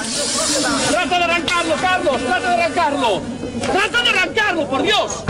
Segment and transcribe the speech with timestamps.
[0.00, 2.22] ¡Trata de arrancarlo, Carlos!
[2.22, 3.22] ¡Trata de arrancarlo!
[3.60, 5.24] ¡Trata de arrancarlo, por Dios!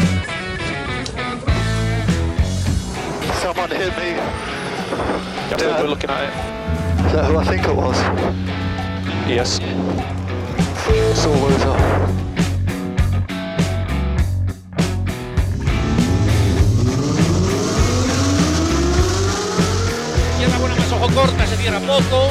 [3.43, 4.15] Someone hit me.
[5.59, 5.81] Yeah.
[5.81, 7.07] we're looking at it.
[7.07, 7.97] Is that who I think it was?
[9.27, 9.59] Yes.
[11.15, 11.77] Sore loser.
[20.33, 22.31] Izquierda buena más ojo corta, se cierra poco.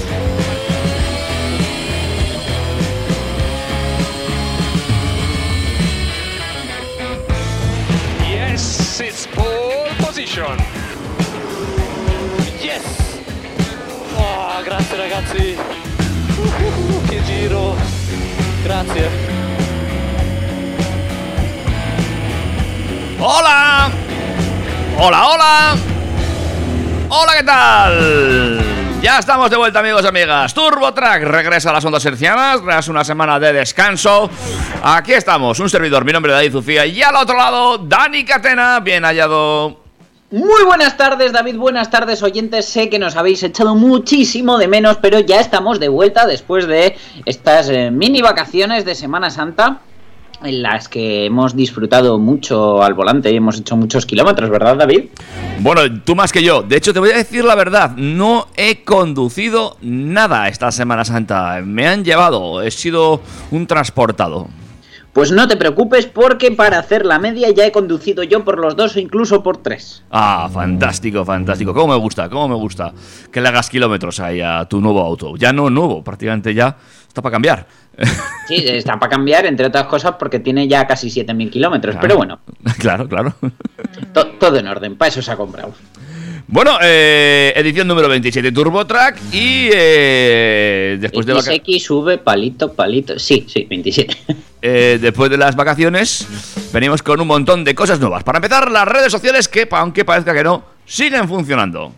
[10.31, 10.39] Yes!
[14.17, 15.57] Oh, grazie ragazzi!
[16.37, 17.75] Uh, giro!
[18.63, 19.09] Grazie!
[23.19, 23.91] ¡Hola!
[24.99, 25.75] ¡Hola, hola!
[27.09, 28.61] ¡Hola, qué tal!
[29.01, 30.53] Ya estamos de vuelta, amigos y amigas.
[30.53, 34.29] TurboTrack regresa a las ondas hercianas tras una semana de descanso.
[34.81, 38.79] Aquí estamos, un servidor, mi nombre es David Zufía, y al otro lado, Dani Catena,
[38.79, 39.80] bien hallado.
[40.31, 41.57] Muy buenas tardes, David.
[41.57, 42.63] Buenas tardes, oyentes.
[42.65, 46.95] Sé que nos habéis echado muchísimo de menos, pero ya estamos de vuelta después de
[47.25, 49.81] estas eh, mini vacaciones de Semana Santa.
[50.41, 55.09] En las que hemos disfrutado mucho al volante y hemos hecho muchos kilómetros, ¿verdad, David?
[55.59, 56.63] Bueno, tú más que yo.
[56.63, 57.91] De hecho, te voy a decir la verdad.
[57.97, 61.59] No he conducido nada esta Semana Santa.
[61.61, 62.61] Me han llevado.
[62.61, 63.19] He sido
[63.51, 64.47] un transportado.
[65.13, 68.77] Pues no te preocupes, porque para hacer la media ya he conducido yo por los
[68.77, 70.03] dos o incluso por tres.
[70.09, 71.73] Ah, fantástico, fantástico.
[71.73, 72.29] ¿Cómo me gusta?
[72.29, 72.93] ¿Cómo me gusta
[73.29, 75.35] que le hagas kilómetros ahí a tu nuevo auto?
[75.35, 77.67] Ya no nuevo, prácticamente ya está para cambiar.
[78.47, 81.95] Sí, está para cambiar, entre otras cosas, porque tiene ya casi 7.000 kilómetros.
[82.01, 82.39] Pero bueno,
[82.79, 83.33] claro, claro.
[84.13, 85.73] to- todo en orden, para eso se ha comprado.
[86.51, 93.17] Bueno, eh, edición número 27 TurboTrack y eh, después, de vaca- XX sube palito, palito.
[93.17, 94.17] Sí, sí, 27.
[94.61, 96.27] eh, después de las vacaciones
[96.73, 98.25] venimos con un montón de cosas nuevas.
[98.25, 101.93] Para empezar, las redes sociales que, aunque parezca que no, siguen funcionando.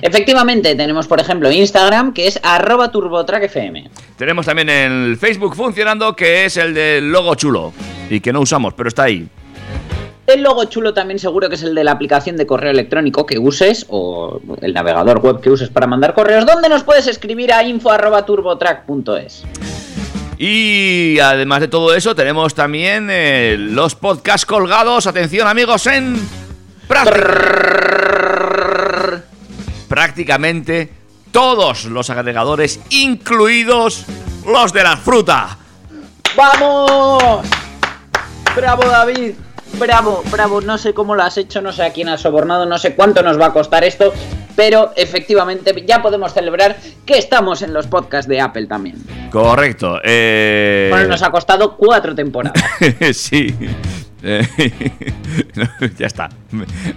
[0.00, 3.88] Efectivamente, tenemos por ejemplo Instagram, que es arroba turbotrackfm.
[4.16, 7.72] Tenemos también el Facebook funcionando, que es el del logo chulo.
[8.08, 9.26] Y que no usamos, pero está ahí.
[10.28, 13.38] El logo chulo también seguro que es el de la aplicación de correo electrónico que
[13.38, 17.62] uses o el navegador web que uses para mandar correos, donde nos puedes escribir a
[17.64, 19.44] info arroba turbotrack.es.
[20.36, 25.06] Y además de todo eso, tenemos también eh, los podcasts colgados.
[25.06, 26.16] Atención, amigos, en
[26.86, 27.12] prácti-
[29.88, 30.92] prácticamente
[31.32, 34.04] todos los agregadores, incluidos
[34.46, 35.56] los de la fruta.
[36.36, 37.46] ¡Vamos!
[38.54, 39.32] ¡Bravo, David!
[39.74, 40.60] Bravo, bravo.
[40.60, 43.22] No sé cómo lo has hecho, no sé a quién has sobornado, no sé cuánto
[43.22, 44.12] nos va a costar esto,
[44.56, 48.96] pero efectivamente ya podemos celebrar que estamos en los podcasts de Apple también.
[49.30, 50.00] Correcto.
[50.02, 50.88] Eh...
[50.90, 52.62] Bueno, nos ha costado cuatro temporadas.
[53.12, 53.54] sí.
[54.22, 54.44] Eh,
[55.98, 56.28] ya está.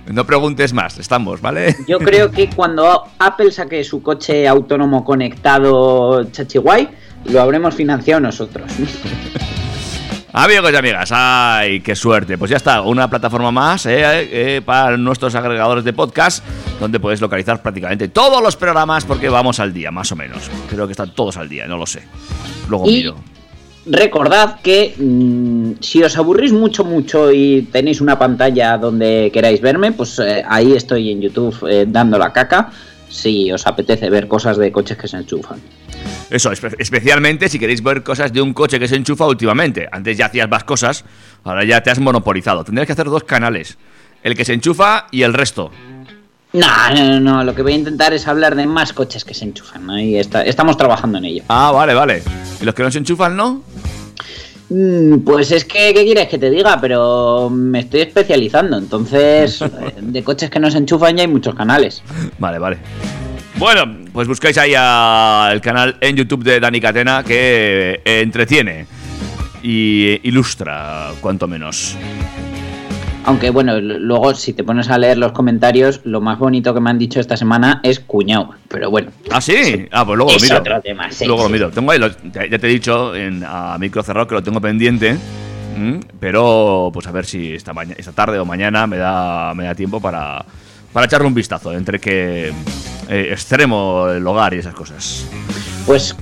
[0.08, 1.76] No preguntes más, estamos, ¿vale?
[1.88, 6.90] Yo creo que cuando Apple saque su coche autónomo conectado chachiguay,
[7.26, 8.72] lo habremos financiado nosotros.
[10.34, 12.38] Amigos y amigas, ¡ay, qué suerte!
[12.38, 16.42] Pues ya está, una plataforma más eh, eh, para nuestros agregadores de podcast,
[16.80, 20.50] donde puedes localizar prácticamente todos los programas, porque vamos al día, más o menos.
[20.70, 22.04] Creo que están todos al día, no lo sé.
[22.70, 23.16] Luego Y- miro.
[23.84, 29.92] Recordad que mm, si os aburrís mucho, mucho y tenéis una pantalla donde queráis verme,
[29.92, 32.70] pues eh, ahí estoy en YouTube eh, dando la caca.
[33.10, 35.60] Si os apetece ver cosas de coches que se enchufan.
[36.32, 39.88] Eso, espe- especialmente si queréis ver cosas de un coche que se enchufa últimamente.
[39.92, 41.04] Antes ya hacías más cosas,
[41.44, 42.64] ahora ya te has monopolizado.
[42.64, 43.78] Tendrías que hacer dos canales:
[44.24, 45.72] el que se enchufa y el resto.
[46.54, 49.34] No, no, no, no, lo que voy a intentar es hablar de más coches que
[49.34, 49.90] se enchufan.
[49.90, 51.44] Ahí está, estamos trabajando en ello.
[51.50, 52.24] Ah, vale, vale.
[52.62, 53.64] ¿Y los que no se enchufan, no?
[54.70, 56.80] Mm, Pues es que, ¿qué quieres que te diga?
[56.80, 59.68] Pero me estoy especializando, entonces eh,
[60.02, 62.02] de coches que no se enchufan ya hay muchos canales.
[62.40, 62.78] Vale, vale.
[63.62, 68.88] Bueno, pues buscáis ahí al canal en YouTube de Dani Catena que eh, entretiene
[69.62, 71.96] y ilustra, cuanto menos.
[73.24, 76.90] Aunque bueno, luego si te pones a leer los comentarios, lo más bonito que me
[76.90, 78.50] han dicho esta semana es cuñado.
[78.68, 79.86] Pero bueno, ¿Ah, sí?
[79.92, 80.58] Ah, pues luego lo Es miro.
[80.58, 81.48] otro tema, sí, luego sí.
[81.48, 81.70] lo miro.
[81.70, 85.16] Tengo ahí, lo- ya te he dicho en, a micro cerrado que lo tengo pendiente
[86.20, 90.02] Pero, pues a ver si esta, esta tarde o mañana me da, me da tiempo
[90.02, 90.44] para,
[90.94, 91.74] para echarle un vistazo.
[91.74, 92.54] Entre que
[93.10, 95.26] eh, extremo el hogar y esas cosas.
[95.86, 96.16] Pues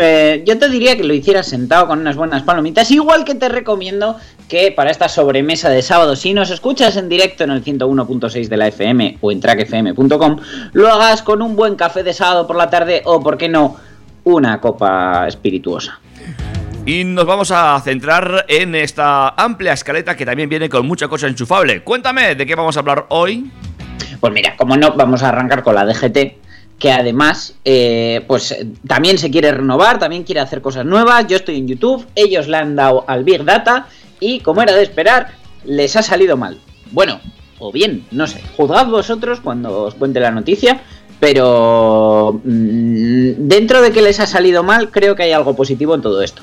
[0.00, 2.90] eh, yo te diría que lo hicieras sentado con unas buenas palomitas.
[2.90, 4.16] Igual que te recomiendo
[4.48, 8.56] que para esta sobremesa de sábado, si nos escuchas en directo en el 101.6 de
[8.56, 10.38] la FM o en trackfm.com,
[10.72, 13.76] lo hagas con un buen café de sábado por la tarde o, por qué no,
[14.24, 16.00] una copa espirituosa.
[16.84, 21.26] Y nos vamos a centrar en esta amplia escaleta que también viene con mucha cosa
[21.26, 21.82] enchufable.
[21.82, 23.50] Cuéntame de qué vamos a hablar hoy.
[24.20, 26.18] Pues mira, como no, vamos a arrancar con la DGT,
[26.78, 28.54] que además, eh, pues
[28.86, 31.26] también se quiere renovar, también quiere hacer cosas nuevas.
[31.26, 33.88] Yo estoy en YouTube, ellos le han dado al Big Data
[34.20, 35.28] y, como era de esperar,
[35.64, 36.58] les ha salido mal.
[36.92, 37.20] Bueno,
[37.58, 40.82] o bien, no sé, juzgad vosotros cuando os cuente la noticia,
[41.18, 46.02] pero mm, dentro de que les ha salido mal, creo que hay algo positivo en
[46.02, 46.42] todo esto.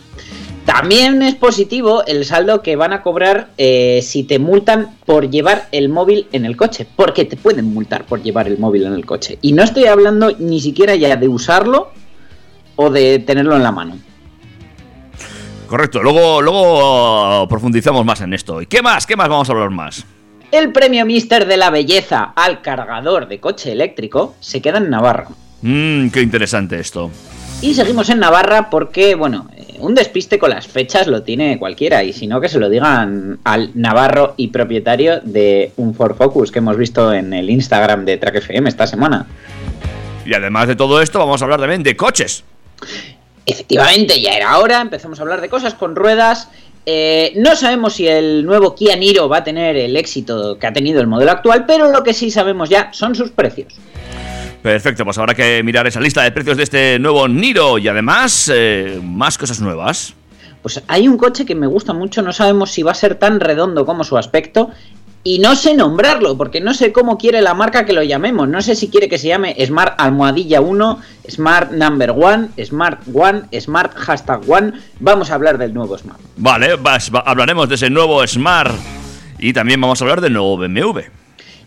[0.65, 5.68] También es positivo el saldo que van a cobrar eh, si te multan por llevar
[5.74, 9.06] el móvil en el coche, porque te pueden multar por llevar el móvil en el
[9.06, 9.38] coche.
[9.42, 11.92] Y no estoy hablando ni siquiera ya de usarlo
[12.77, 13.98] o de tenerlo en la mano.
[15.68, 18.62] Correcto, luego, luego profundizamos más en esto.
[18.62, 19.06] ¿Y qué más?
[19.06, 20.06] ¿Qué más vamos a hablar más?
[20.51, 25.30] El premio Mister de la Belleza al cargador de coche eléctrico se queda en Navarra.
[25.62, 27.10] Mmm, qué interesante esto.
[27.62, 29.48] Y seguimos en Navarra porque, bueno,
[29.80, 32.04] un despiste con las fechas lo tiene cualquiera.
[32.04, 36.52] Y si no, que se lo digan al navarro y propietario de un Ford Focus
[36.52, 39.25] que hemos visto en el Instagram de Track FM esta semana.
[40.25, 42.44] Y además de todo esto, vamos a hablar también de coches.
[43.46, 44.81] Efectivamente, ya era hora.
[44.81, 46.50] Empezamos a hablar de cosas con ruedas.
[46.86, 50.74] Eh, no sabemos si el nuevo Kia Niro va a tener el éxito que ha
[50.74, 53.74] tenido el modelo actual, pero lo que sí sabemos ya son sus precios.
[54.63, 58.50] Perfecto, pues habrá que mirar esa lista de precios de este nuevo Niro y además
[58.54, 60.13] eh, más cosas nuevas.
[60.62, 63.42] Pues hay un coche que me gusta mucho, no sabemos si va a ser tan
[63.42, 64.71] redondo como su aspecto.
[65.25, 68.50] Y no sé nombrarlo, porque no sé cómo quiere la marca que lo llamemos.
[68.50, 71.00] No sé si quiere que se llame Smart Almohadilla 1,
[71.30, 74.74] Smart Number 1, Smart One, Smart Hashtag One.
[75.00, 76.19] Vamos a hablar del nuevo Smart.
[76.36, 78.74] Vale, vas- va- hablaremos de ese nuevo Smart
[79.39, 81.00] y también vamos a hablar del nuevo BMW.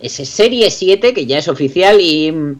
[0.00, 2.56] Ese Serie 7 que ya es oficial y mm,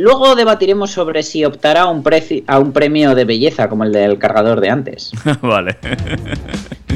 [0.00, 3.92] luego debatiremos sobre si optará a un, preci- a un premio de belleza como el
[3.92, 5.12] del cargador de antes.
[5.42, 5.76] vale.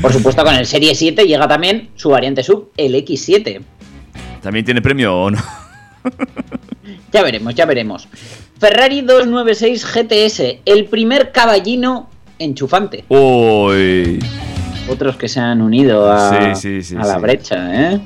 [0.03, 3.63] Por supuesto, con el Serie 7 llega también su variante sub, el X7.
[4.43, 5.39] ¿También tiene premio o no?
[7.13, 8.09] Ya veremos, ya veremos.
[8.59, 13.05] Ferrari 296 GTS, el primer caballino enchufante.
[13.09, 14.19] Uy.
[14.91, 18.01] Otros que se han unido a, Sí, sí, sí, a la brecha, ¿eh?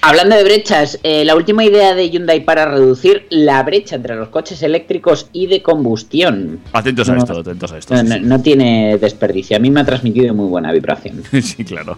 [0.00, 4.28] Hablando de brechas, eh, la última idea de Hyundai para reducir la brecha entre los
[4.28, 6.60] coches eléctricos y de combustión.
[6.72, 7.94] Atentos a esto, atentos a esto.
[7.94, 9.56] No, sí, no- no tiene desperdicio.
[9.56, 11.22] A mí me ha transmitido muy buena vibración.
[11.30, 11.40] sí.
[11.58, 11.96] Sí, claro.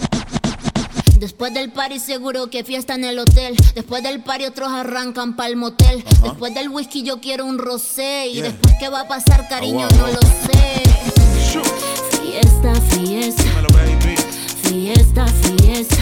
[1.18, 3.56] Después del party seguro que fiesta en el hotel.
[3.74, 6.04] Después del party otros arrancan pa'l motel.
[6.22, 8.28] Después del whisky yo quiero un rosé.
[8.28, 10.84] Y después qué va a pasar, cariño, no lo sé.
[12.22, 13.42] Fiesta, fiesta.
[14.62, 15.96] Fiesta, fiesta.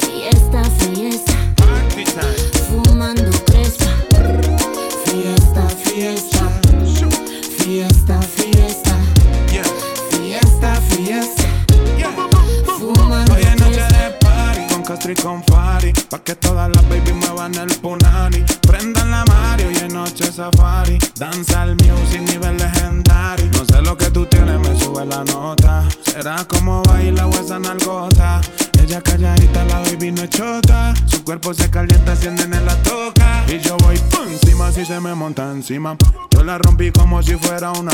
[0.00, 1.32] Fiesta, fiesta.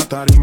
[0.09, 0.38] Fuera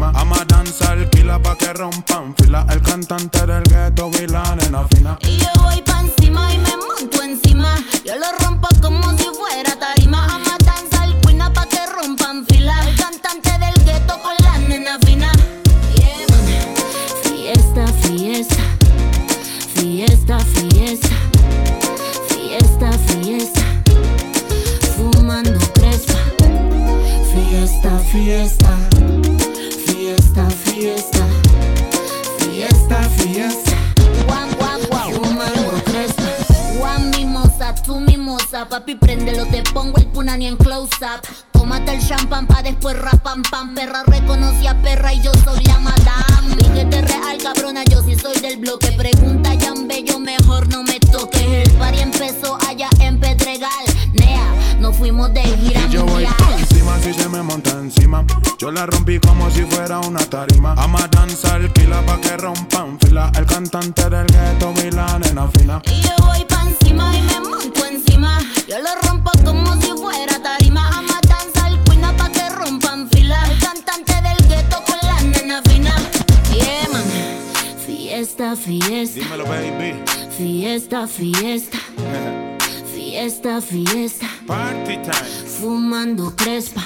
[78.55, 79.93] Fiesta, fiesta, Dímelo, baby.
[80.37, 81.77] fiesta, fiesta,
[82.95, 84.25] fiesta, fiesta.
[84.47, 85.47] Party time.
[85.59, 86.81] Fumando crespa.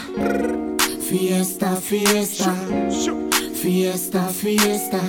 [1.08, 2.56] Fiesta, fiesta.
[3.54, 5.00] Fiesta, fiesta.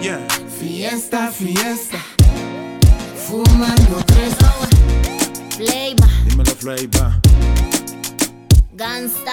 [0.00, 0.20] Yeah.
[0.60, 1.98] Fiesta, fiesta.
[3.26, 4.52] Fumando crespa.
[5.56, 7.12] Flavor, Dímelo, flavor.
[8.74, 9.32] gangsta.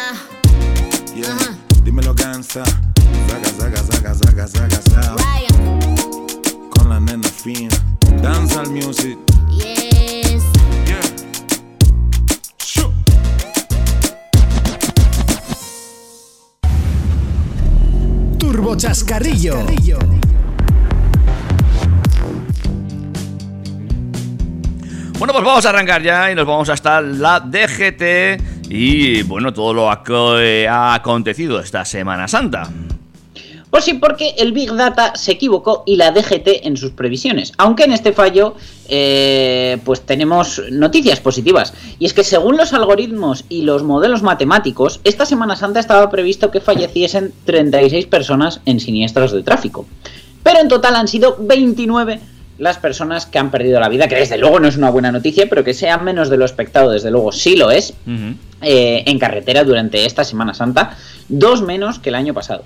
[1.15, 1.35] Yeah.
[1.35, 1.55] Ajá.
[1.83, 2.63] Dímelo, gangsta.
[3.29, 5.15] Zaga, zaga, zaga, zaga, zaga, zaga.
[5.17, 5.92] Ryan,
[6.93, 7.75] La nena fina.
[8.21, 9.17] Danza al music.
[9.49, 10.43] yes.
[10.85, 11.01] Yeah.
[18.37, 19.55] Turbo Chascarrillo.
[25.17, 29.73] Bueno, pues vamos a arrancar ya y nos vamos hasta la DGT y bueno, todo
[29.73, 32.69] lo que ha acontecido esta Semana Santa.
[33.73, 37.53] Pues sí, porque el Big Data se equivocó y la DGT en sus previsiones.
[37.57, 38.53] Aunque en este fallo,
[38.87, 41.73] eh, pues tenemos noticias positivas.
[41.97, 46.51] Y es que según los algoritmos y los modelos matemáticos, esta Semana Santa estaba previsto
[46.51, 49.87] que falleciesen 36 personas en siniestros de tráfico.
[50.43, 52.19] Pero en total han sido 29
[52.59, 55.49] las personas que han perdido la vida, que desde luego no es una buena noticia,
[55.49, 57.95] pero que sea menos de lo expectado, desde luego sí lo es,
[58.61, 60.95] eh, en carretera durante esta Semana Santa,
[61.27, 62.63] dos menos que el año pasado.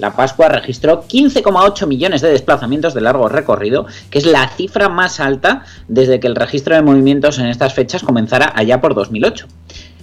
[0.00, 5.20] La Pascua registró 15,8 millones de desplazamientos de largo recorrido, que es la cifra más
[5.20, 9.46] alta desde que el registro de movimientos en estas fechas comenzara allá por 2008.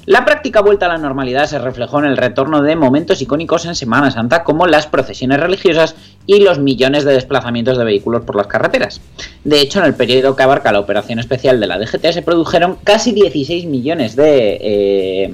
[0.05, 3.75] La práctica vuelta a la normalidad se reflejó en el retorno de momentos icónicos en
[3.75, 5.95] Semana Santa como las procesiones religiosas
[6.27, 9.01] y los millones de desplazamientos de vehículos por las carreteras.
[9.43, 12.77] De hecho, en el periodo que abarca la operación especial de la DGT se produjeron
[12.83, 15.33] casi 16 millones de eh,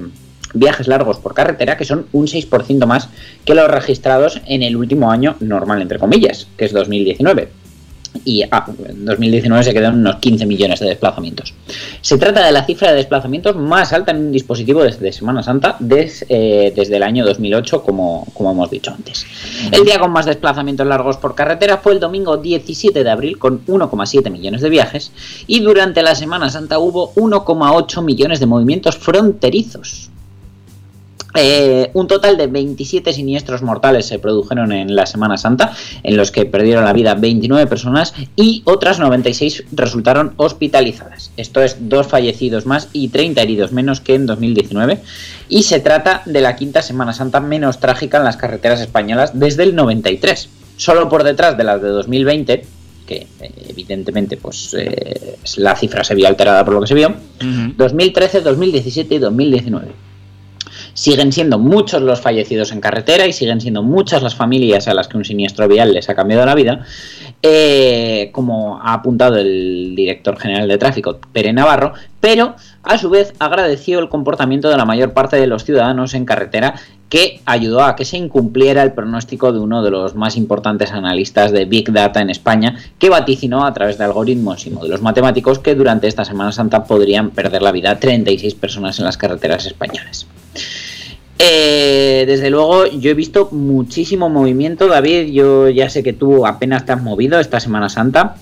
[0.54, 3.08] viajes largos por carretera, que son un 6% más
[3.44, 7.64] que los registrados en el último año normal, entre comillas, que es 2019
[8.24, 11.54] y ah, en 2019 se quedaron unos 15 millones de desplazamientos.
[12.00, 15.76] Se trata de la cifra de desplazamientos más alta en un dispositivo desde Semana Santa
[15.80, 19.26] eh, desde el año 2008, como, como hemos dicho antes.
[19.72, 23.64] El día con más desplazamientos largos por carretera fue el domingo 17 de abril con
[23.66, 25.12] 1,7 millones de viajes
[25.46, 30.10] y durante la Semana Santa hubo 1,8 millones de movimientos fronterizos.
[31.36, 35.72] Eh, un total de 27 siniestros mortales se produjeron en la Semana Santa,
[36.04, 41.32] en los que perdieron la vida 29 personas y otras 96 resultaron hospitalizadas.
[41.36, 45.00] Esto es dos fallecidos más y 30 heridos menos que en 2019.
[45.48, 49.64] Y se trata de la quinta Semana Santa menos trágica en las carreteras españolas desde
[49.64, 52.64] el 93, solo por detrás de las de 2020
[53.04, 57.14] que eh, evidentemente pues eh, la cifra se vio alterada por lo que se vio,
[57.76, 60.03] 2013, 2017 y 2019
[60.94, 65.08] siguen siendo muchos los fallecidos en carretera y siguen siendo muchas las familias a las
[65.08, 66.84] que un siniestro vial les ha cambiado la vida,
[67.42, 71.92] eh, como ha apuntado el director general de tráfico, Pere Navarro,
[72.24, 76.24] pero a su vez agradeció el comportamiento de la mayor parte de los ciudadanos en
[76.24, 76.74] carretera
[77.10, 81.52] que ayudó a que se incumpliera el pronóstico de uno de los más importantes analistas
[81.52, 85.74] de Big Data en España, que vaticinó a través de algoritmos y modelos matemáticos que
[85.74, 90.26] durante esta Semana Santa podrían perder la vida 36 personas en las carreteras españolas.
[91.38, 95.30] Eh, desde luego, yo he visto muchísimo movimiento, David.
[95.30, 98.36] Yo ya sé que tú apenas te has movido esta Semana Santa,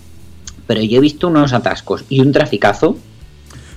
[0.68, 2.96] pero yo he visto unos atascos y un traficazo.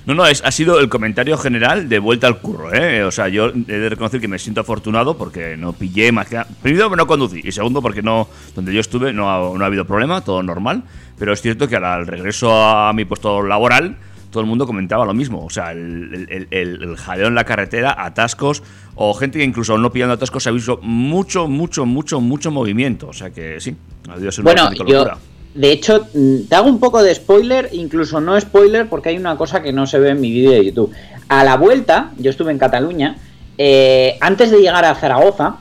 [0.06, 3.02] No, no, es, ha sido el comentario general de vuelta al curro, ¿eh?
[3.02, 6.40] O sea, yo he de reconocer que me siento afortunado porque no pillé más que...
[6.62, 7.40] Primero, no conducí.
[7.42, 10.84] Y segundo, porque no donde yo estuve no ha, no ha habido problema, todo normal.
[11.18, 13.96] Pero es cierto que al, al regreso a mi puesto laboral,
[14.30, 15.44] todo el mundo comentaba lo mismo.
[15.44, 18.62] O sea, el, el, el, el jaleo en la carretera, atascos,
[18.94, 23.08] o gente que incluso no pillando atascos ha visto mucho, mucho, mucho, mucho movimiento.
[23.08, 23.74] O sea que sí,
[24.08, 25.18] ha debido ser una Bueno, auténtica yo, locura.
[25.56, 29.36] De hecho, mm, te hago un poco de spoiler, incluso no spoiler, porque hay una
[29.36, 30.92] cosa que no se ve en mi vídeo de YouTube.
[31.28, 33.16] A la vuelta, yo estuve en Cataluña
[33.58, 35.56] Eh, antes de llegar a Zaragoza,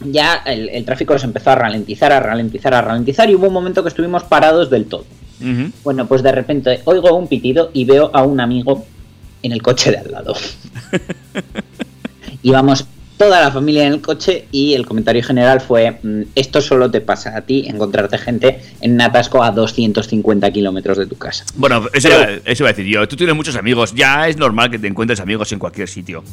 [0.00, 3.52] ya el, el tráfico se empezó a ralentizar, a ralentizar, a ralentizar y hubo un
[3.52, 5.04] momento que estuvimos parados del todo.
[5.82, 8.86] Bueno, pues de repente oigo un pitido y veo a un amigo
[9.42, 10.34] en el coche de al lado.
[12.42, 12.86] Íbamos
[13.22, 17.00] toda la familia en el coche y el comentario general fue, mm, esto solo te
[17.00, 21.44] pasa a ti, encontrarte gente en un atasco a 250 kilómetros de tu casa.
[21.54, 23.06] Bueno, eso, Pero- iba, eso iba a decir yo.
[23.06, 23.94] Tú tienes muchos amigos.
[23.94, 26.24] Ya es normal que te encuentres amigos en cualquier sitio.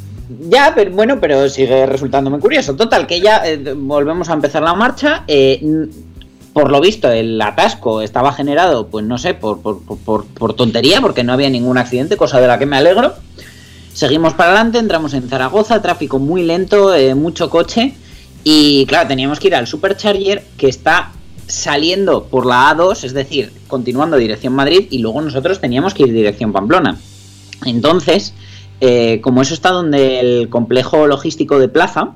[0.50, 2.76] Ya, pero bueno, pero sigue resultándome curioso.
[2.76, 5.24] Total, que ya eh, volvemos a empezar la marcha.
[5.28, 5.62] eh,
[6.52, 11.24] por lo visto, el atasco estaba generado, pues no sé, por- por- por tontería, porque
[11.24, 13.14] no había ningún accidente, cosa de la que me alegro.
[14.00, 17.96] Seguimos para adelante, entramos en Zaragoza, tráfico muy lento, eh, mucho coche.
[18.46, 21.12] Y claro, teníamos que ir al Supercharger que está
[21.48, 26.14] saliendo por la A2, es decir, continuando dirección Madrid, y luego nosotros teníamos que ir
[26.14, 26.98] dirección Pamplona.
[27.66, 28.34] Entonces,
[28.80, 32.14] eh, como eso está donde el complejo logístico de Plaza,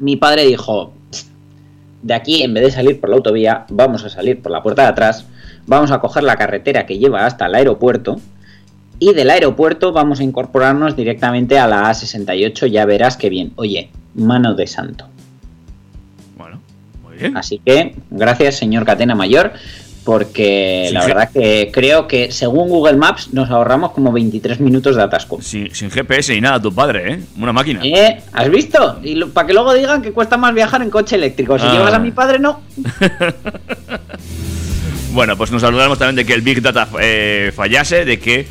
[0.00, 0.92] mi padre dijo,
[2.02, 4.82] de aquí en vez de salir por la autovía, vamos a salir por la puerta
[4.82, 5.24] de atrás,
[5.68, 8.18] vamos a coger la carretera que lleva hasta el aeropuerto
[8.98, 13.52] y del aeropuerto vamos a incorporarnos directamente a la A68, ya verás que bien.
[13.56, 15.06] Oye, mano de santo.
[16.36, 16.60] Bueno,
[17.04, 17.36] muy bien.
[17.36, 19.52] Así que, gracias señor Catena Mayor,
[20.04, 24.94] porque Sí, la verdad que creo que según Google Maps nos ahorramos como 23 minutos
[24.96, 25.42] de atasco.
[25.42, 27.20] Sin, sin GPS ni nada, tu padre, ¿eh?
[27.38, 27.80] Una máquina.
[27.84, 28.22] ¿Eh?
[28.32, 29.00] ¿Has visto?
[29.02, 31.58] Y para que luego digan que cuesta más viajar en coche eléctrico.
[31.58, 31.72] Si Ah.
[31.72, 32.60] llevas a mi padre, no.
[35.12, 38.46] Bueno, pues nos alegramos también de que el Big Data eh, fallase, de que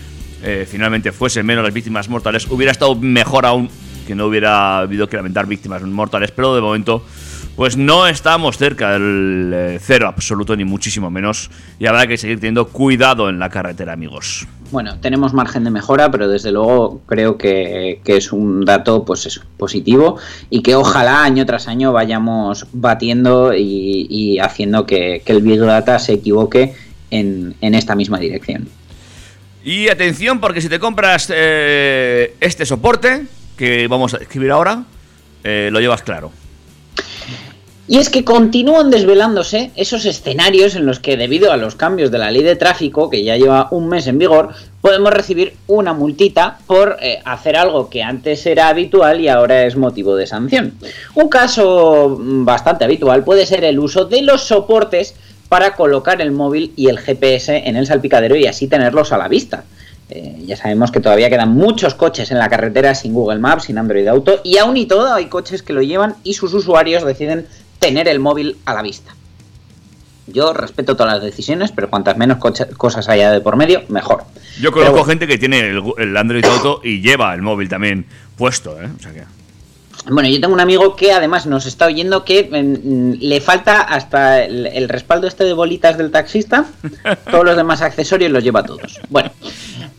[0.45, 2.45] eh, finalmente fuese menos las víctimas mortales.
[2.49, 3.67] Hubiera estado mejor aún
[4.05, 7.03] que no hubiera habido que lamentar víctimas mortales, pero de momento,
[7.55, 11.49] pues no estamos cerca del eh, cero absoluto, ni muchísimo menos.
[11.79, 14.47] Y habrá que seguir teniendo cuidado en la carretera, amigos.
[14.71, 20.17] Bueno, tenemos margen de mejora, pero desde luego creo que, es un dato pues positivo
[20.51, 26.13] y que ojalá año tras año vayamos batiendo y, haciendo que, el Big Data se
[26.13, 26.73] equivoque
[27.09, 28.67] en esta misma dirección.
[29.65, 33.25] Y atención, porque si te compras eh, este soporte
[33.57, 34.83] que vamos a escribir ahora,
[35.43, 36.31] eh, lo llevas claro.
[37.87, 42.19] Y es que continúan desvelándose esos escenarios en los que debido a los cambios de
[42.19, 44.49] la ley de tráfico, que ya lleva un mes en vigor,
[44.81, 49.75] podemos recibir una multita por eh, hacer algo que antes era habitual y ahora es
[49.75, 50.73] motivo de sanción.
[51.15, 55.15] Un caso mm, bastante habitual puede ser el uso de los soportes
[55.49, 59.27] para colocar el móvil y el GPS en el salpicadero y así tenerlos a la
[59.27, 59.63] vista.
[60.09, 63.77] Eh, ya sabemos que todavía quedan muchos coches en la carretera sin Google Maps, sin
[63.77, 67.47] Android Auto, y aún y todo hay coches que lo llevan y sus usuarios deciden
[67.79, 69.15] tener el móvil a la vista.
[70.27, 72.37] Yo respeto todas las decisiones, pero cuantas menos
[72.77, 74.23] cosas haya de por medio, mejor.
[74.59, 75.05] Yo conozco bueno.
[75.07, 78.05] gente que tiene el, el Android Auto y lleva el móvil también
[78.35, 78.89] puesto, ¿eh?
[78.97, 79.23] O sea que...
[80.09, 84.43] Bueno, yo tengo un amigo que además nos está oyendo que mm, le falta hasta
[84.43, 86.65] el, el respaldo este de bolitas del taxista.
[87.31, 88.99] Todos los demás accesorios los lleva todos.
[89.09, 89.31] Bueno,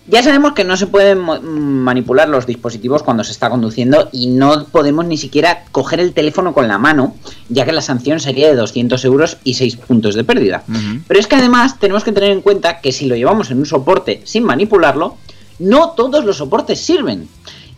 [0.07, 4.29] ya sabemos que no se pueden mo- manipular los dispositivos cuando se está conduciendo y
[4.29, 7.17] no podemos ni siquiera coger el teléfono con la mano,
[7.49, 10.63] ya que la sanción sería de 200 euros y 6 puntos de pérdida.
[11.09, 13.67] Pero es que además tenemos que tener en cuenta que si lo llevamos en un
[13.67, 15.17] soporte sin manipularlo,
[15.59, 17.29] no todos los soportes sirven.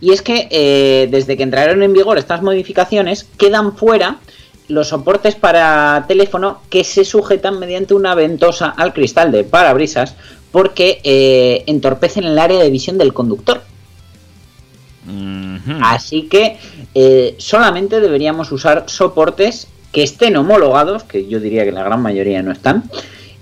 [0.01, 4.17] Y es que eh, desde que entraron en vigor estas modificaciones, quedan fuera
[4.67, 10.15] los soportes para teléfono que se sujetan mediante una ventosa al cristal de parabrisas
[10.51, 13.61] porque eh, entorpecen el área de visión del conductor.
[15.81, 16.57] Así que
[16.93, 22.43] eh, solamente deberíamos usar soportes que estén homologados, que yo diría que la gran mayoría
[22.43, 22.83] no están,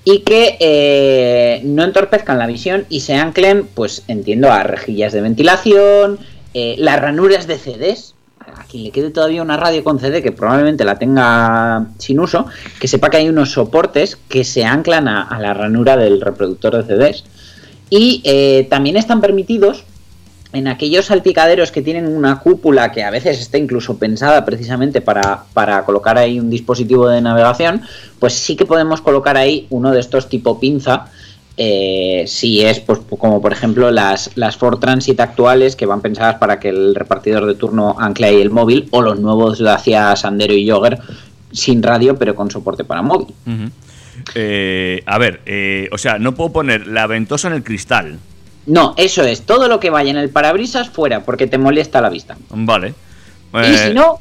[0.05, 5.21] y que eh, no entorpezcan la visión y se anclen, pues entiendo, a rejillas de
[5.21, 6.19] ventilación,
[6.59, 8.15] eh, las ranuras de CDs.
[8.39, 12.47] A quien le quede todavía una radio con CD que probablemente la tenga sin uso,
[12.79, 16.95] que sepa que hay unos soportes que se anclan a, la ranura del reproductor de
[16.95, 17.25] CDs.
[17.91, 19.83] Y eh, también están permitidos
[20.51, 25.43] en aquellos salpicaderos que tienen una cúpula que a veces está incluso pensada precisamente para,
[25.53, 27.83] para colocar ahí un dispositivo de navegación,
[28.17, 31.11] pues sí que podemos colocar ahí uno de estos tipo pinza.
[31.59, 36.35] Eh, si es pues como por ejemplo las, las Ford Transit actuales que van pensadas
[36.35, 40.53] para que el repartidor de turno ancle ahí el móvil o los nuevos Dacia Sandero
[40.53, 40.99] y Jogger
[41.51, 43.33] sin radio pero con soporte para móvil.
[44.35, 48.19] Eh, a ver, eh, o sea, no puedo poner la ventosa en el cristal.
[48.67, 52.09] No, eso es, todo lo que vaya en el parabrisas fuera porque te molesta la
[52.09, 52.37] vista.
[52.49, 52.93] Vale.
[53.63, 54.19] Y si no,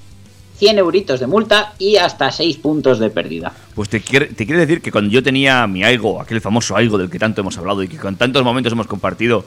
[0.58, 3.52] 100 euritos de multa y hasta 6 puntos de pérdida.
[3.74, 6.96] Pues te quiere, te quiere decir que cuando yo tenía mi Aigo, aquel famoso Aigo
[6.98, 9.44] del que tanto hemos hablado y que con tantos momentos hemos compartido,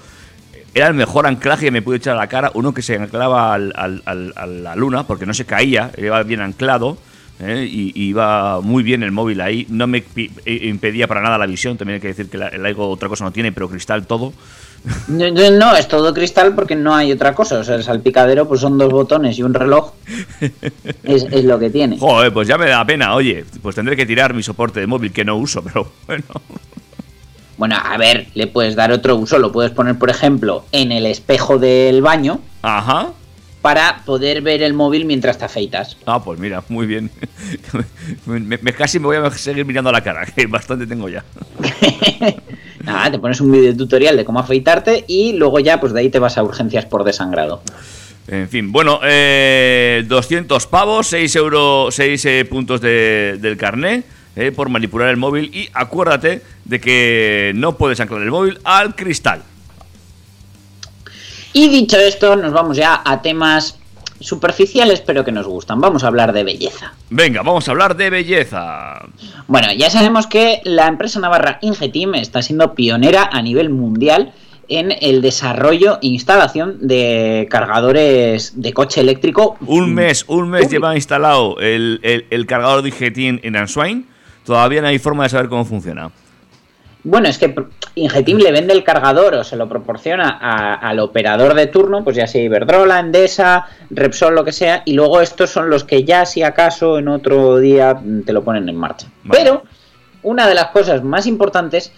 [0.73, 2.51] era el mejor anclaje que me pude echar a la cara.
[2.53, 6.97] Uno que se anclaba al- a la luna porque no se caía, iba bien anclado.
[7.39, 7.67] ¿eh?
[7.69, 9.65] Y, y iba muy bien el móvil ahí.
[9.69, 11.77] No me eh, impedía para nada la visión.
[11.77, 14.31] También hay que decir que el Aigo otra cosa no tiene, pero cristal todo.
[15.07, 17.59] No, es todo cristal porque no hay otra cosa.
[17.59, 19.91] O sea, el salpicadero pues son dos botones y un reloj.
[21.03, 21.97] Es, es lo que tiene.
[21.97, 23.15] Joder, pues ya me da pena.
[23.15, 26.23] Oye, pues tendré que tirar mi soporte de móvil que no uso, pero bueno.
[27.57, 29.37] Bueno, a ver, le puedes dar otro uso.
[29.39, 33.09] Lo puedes poner, por ejemplo, en el espejo del baño Ajá.
[33.61, 35.97] para poder ver el móvil mientras te afeitas.
[36.05, 37.11] Ah, pues mira, muy bien.
[38.25, 41.23] Me- me- casi me voy a seguir mirando la cara, que bastante tengo ya.
[42.83, 46.09] Nada, te pones un vídeo tutorial de cómo afeitarte y luego ya, pues de ahí
[46.09, 47.61] te vas a urgencias por desangrado.
[48.27, 54.03] En fin, bueno, eh, 200 pavos, 6 euros, 6 eh, puntos de- del carné
[54.35, 58.95] eh, por manipular el móvil y acuérdate de que no puedes anclar el móvil al
[58.95, 59.41] cristal.
[61.53, 63.79] Y dicho esto, nos vamos ya a temas
[64.19, 65.79] superficiales pero que nos gustan.
[65.82, 66.93] Vamos a hablar de belleza.
[67.10, 69.01] Venga, vamos a hablar de belleza.
[69.47, 74.32] Bueno, ya sabemos que la empresa navarra Ingetim está siendo pionera a nivel mundial
[74.67, 79.58] en el desarrollo e instalación de cargadores de coche eléctrico.
[79.65, 84.05] Un mes, un mes lleva instalado el, el- el cargador de Ingetin en Answain.
[84.45, 86.12] Todavía no hay forma de saber cómo funciona.
[87.03, 87.55] Bueno, es que
[87.95, 92.17] Ingetim le vende el cargador o se lo proporciona a- al operador de turno, pues
[92.17, 96.25] ya sea Iberdrola, Endesa, Repsol, lo que sea, y luego estos son los que ya
[96.25, 99.07] si acaso en otro día te lo ponen en marcha.
[99.23, 99.41] Vale.
[99.43, 99.63] Pero
[100.23, 101.93] una de las cosas más importantes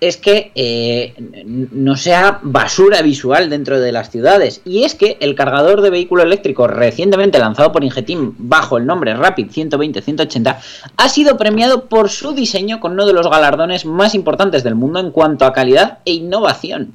[0.00, 1.14] es que eh,
[1.46, 4.62] no sea basura visual dentro de las ciudades.
[4.64, 9.14] Y es que el cargador de vehículo eléctrico recientemente lanzado por Ingetim bajo el nombre
[9.14, 10.56] Rapid 120-180
[10.96, 15.00] ha sido premiado por su diseño con uno de los galardones más importantes del mundo
[15.00, 16.92] en cuanto a calidad e innovación.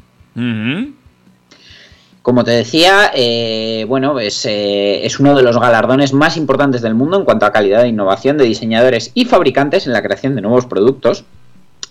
[2.22, 6.96] Como te decía, eh, bueno, es, eh, es uno de los galardones más importantes del
[6.96, 10.42] mundo en cuanto a calidad e innovación de diseñadores y fabricantes en la creación de
[10.42, 11.24] nuevos productos.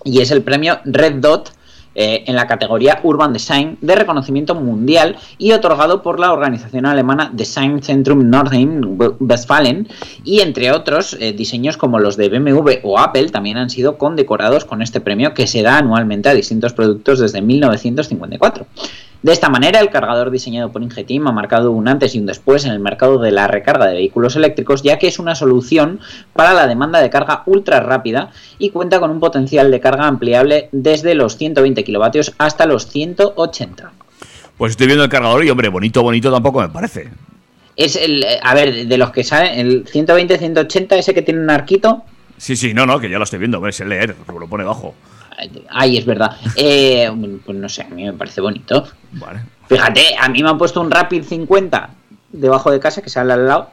[0.05, 1.53] Y es el premio Red Dot
[1.97, 7.31] eh, en la categoría Urban Design de reconocimiento mundial y otorgado por la organización alemana
[7.33, 9.87] Design Centrum Nordrhein-Westfalen.
[10.25, 14.65] Y entre otros, eh, diseños como los de BMW o Apple también han sido condecorados
[14.65, 18.67] con este premio que se da anualmente a distintos productos desde 1954.
[19.25, 22.67] De esta manera, el cargador diseñado por Ingetim ha marcado un antes y un después
[22.67, 26.01] en el mercado de la recarga de vehículos eléctricos, ya que es una solución
[26.35, 30.69] para la demanda de carga ultra rápida y cuenta con un potencial de carga ampliable
[30.73, 33.93] desde los 120 kilovatios hasta los 180.
[34.59, 37.09] Pues estoy viendo el cargador y, hombre, bonito, bonito tampoco me parece.
[37.77, 41.49] Es el, eh, a ver, de los que salen, el 120-180, ese que tiene un
[41.49, 42.05] arquito,
[42.37, 44.95] Sí, sí, no, no, que ya lo estoy viendo, hombre, sé leer, lo pone bajo.
[45.71, 46.37] Ay, es verdad.
[46.57, 47.11] Eh,
[47.45, 48.87] pues no sé, a mí me parece bonito.
[49.13, 49.41] Vale.
[49.69, 51.91] Fíjate, a mí me han puesto un Rapid 50
[52.33, 53.71] debajo de casa que sale al lado.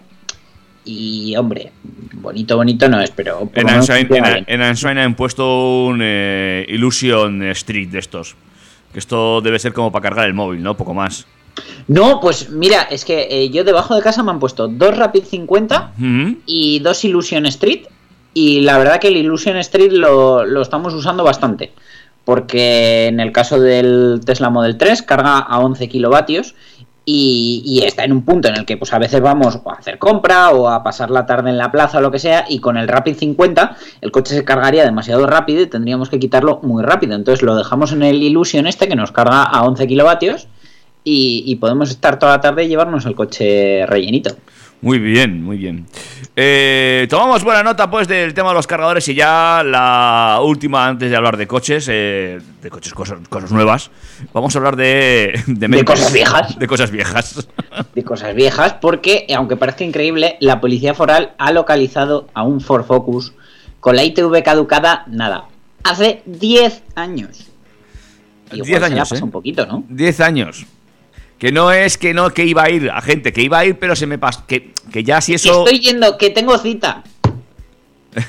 [0.84, 1.72] Y, hombre,
[2.14, 3.50] bonito, bonito no es, pero.
[3.54, 4.46] En Answine, funciona en, bien.
[4.48, 8.36] en Answine han puesto un eh, Illusion Street de estos.
[8.92, 10.76] Que esto debe ser como para cargar el móvil, ¿no?
[10.76, 11.28] Poco más.
[11.88, 15.24] No, pues mira, es que eh, yo debajo de casa me han puesto dos Rapid
[15.24, 16.38] 50 Ujú.
[16.46, 17.82] y dos Illusion Street.
[18.34, 21.74] Y la verdad que el Illusion Street lo, lo estamos usando bastante.
[22.24, 26.56] Porque en el caso del Tesla Model 3 carga a 11 kilovatios
[27.04, 29.98] y, y está en un punto en el que pues a veces vamos a hacer
[29.98, 32.78] compra o a pasar la tarde en la plaza o lo que sea y con
[32.78, 37.16] el Rapid 50 el coche se cargaría demasiado rápido y tendríamos que quitarlo muy rápido.
[37.16, 40.48] Entonces lo dejamos en el Illusion este que nos carga a 11 kilovatios
[41.04, 44.36] y, y podemos estar toda la tarde y llevarnos el coche rellenito.
[44.82, 45.86] Muy bien, muy bien.
[46.36, 51.10] Eh, tomamos buena nota pues del tema de los cargadores y ya la última antes
[51.10, 53.92] de hablar de coches, eh, de coches, cosas, cosas nuevas.
[54.34, 55.40] Vamos a hablar de...
[55.46, 56.58] De, cosas viejas.
[56.58, 57.48] De cosas viejas.
[57.96, 62.86] de cosas viejas, porque, aunque parezca increíble, la policía foral ha localizado a un Ford
[62.86, 63.34] Focus
[63.80, 65.46] con la ITV caducada, nada,
[65.84, 67.48] hace 10 años.
[68.52, 69.24] Igual 10 se le ha años, pasado ¿eh?
[69.26, 69.84] un poquito, ¿no?
[69.90, 70.66] 10 años.
[71.42, 73.80] Que no es que no que iba a ir a gente, que iba a ir,
[73.80, 74.46] pero se me pasó.
[74.46, 75.66] Que, que ya si eso.
[75.66, 77.04] Estoy yendo, que tengo cita.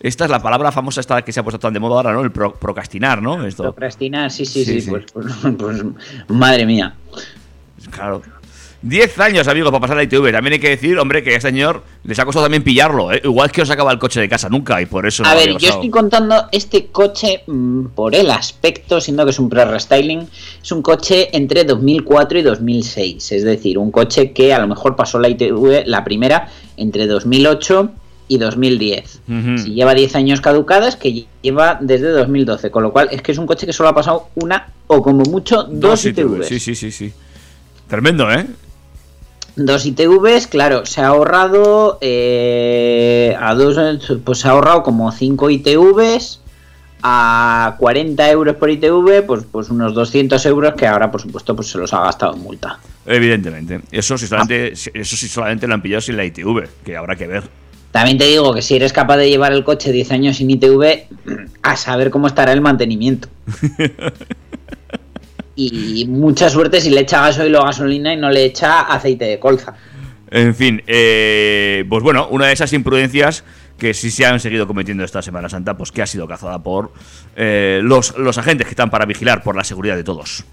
[0.00, 2.22] Esta es la palabra famosa esta que se ha puesto tan de moda ahora, ¿no?
[2.22, 3.44] El pro- procrastinar, ¿no?
[3.44, 3.64] Esto.
[3.64, 4.90] Procrastinar, sí, sí, Sí, sí, sí.
[4.90, 5.26] Pues, pues-
[5.58, 5.84] pues,
[6.28, 6.94] madre mía.
[7.90, 8.22] Claro.
[8.82, 10.30] 10 años, amigo, para pasar la ITV.
[10.30, 13.12] También hay que decir, hombre, que a este señor les ha costado también pillarlo.
[13.12, 13.20] ¿eh?
[13.24, 15.70] Igual que os sacaba el coche de casa nunca y por eso A ver, yo
[15.70, 20.28] estoy contando este coche mm, por el aspecto, siendo que es un pre-restyling,
[20.62, 24.94] es un coche entre 2004 y 2006, es decir, un coche que a lo mejor
[24.94, 27.90] pasó la ITV, la primera, entre 2008
[28.28, 29.20] y 2010.
[29.26, 29.58] Ujú.
[29.58, 33.32] Si lleva 10 años caducada es que lleva desde 2012, con lo cual es que
[33.32, 36.46] es un coche que solo ha pasado una o como mucho dos, ITVs.
[36.46, 37.12] Sí, sí, sí, sí.
[37.88, 38.46] Tremendo, ¿eh?
[39.58, 43.76] Dos ITVs, claro, se ha ahorrado eh, a dos,
[44.24, 46.40] pues se ha ahorrado como 5 ITVs
[47.02, 51.72] a 40 euros por ITV, pues, pues unos 200 euros que ahora por supuesto pues
[51.72, 52.78] se los ha gastado en multa.
[53.04, 53.80] Evidentemente.
[53.90, 57.26] Eso sí solamente, eso sí solamente lo han pillado sin la ITV, que habrá que
[57.26, 57.42] ver.
[57.90, 61.08] También te digo que si eres capaz de llevar el coche 10 años sin ITV,
[61.62, 63.28] a saber cómo estará el mantenimiento.
[65.58, 69.38] y mucha suerte si le echa gasoil o gasolina y no le echa aceite de
[69.40, 69.74] colza.
[70.30, 73.44] En fin, eh, pues bueno, una de esas imprudencias
[73.76, 76.92] que sí se han seguido cometiendo esta Semana Santa, pues que ha sido cazada por
[77.36, 80.44] eh, los, los agentes que están para vigilar por la seguridad de todos.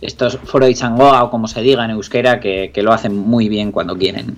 [0.00, 3.96] Estos Foroitzangoa o como se diga en euskera, que, que lo hacen muy bien cuando
[3.96, 4.36] quieren.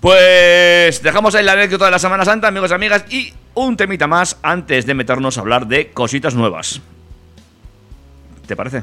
[0.00, 4.06] Pues dejamos ahí la anécdota de la Semana Santa, amigos y amigas, y un temita
[4.06, 6.80] más antes de meternos a hablar de cositas nuevas.
[8.50, 8.82] ¿Te parece?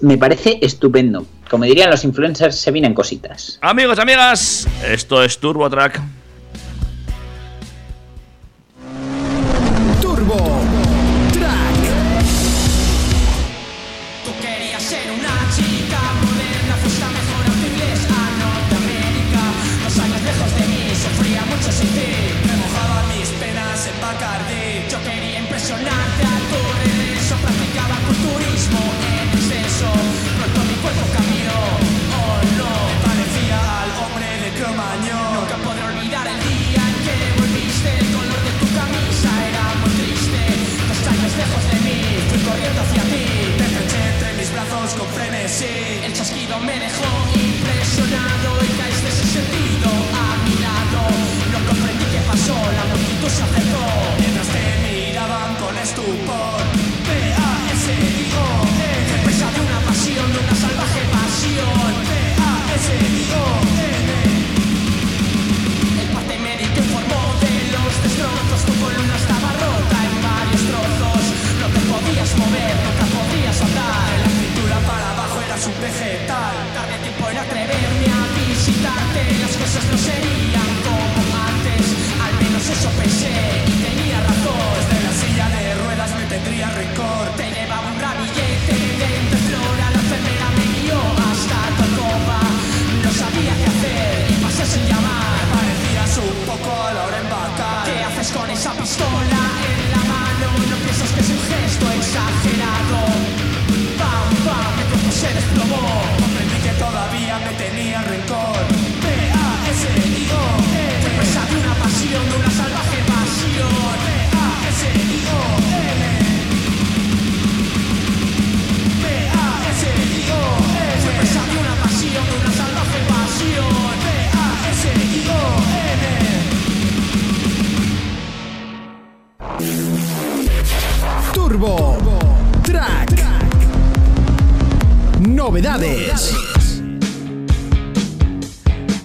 [0.00, 1.26] Me parece estupendo.
[1.50, 3.58] Como dirían los influencers, se vienen cositas.
[3.60, 5.68] Amigos amigas, esto es Turbo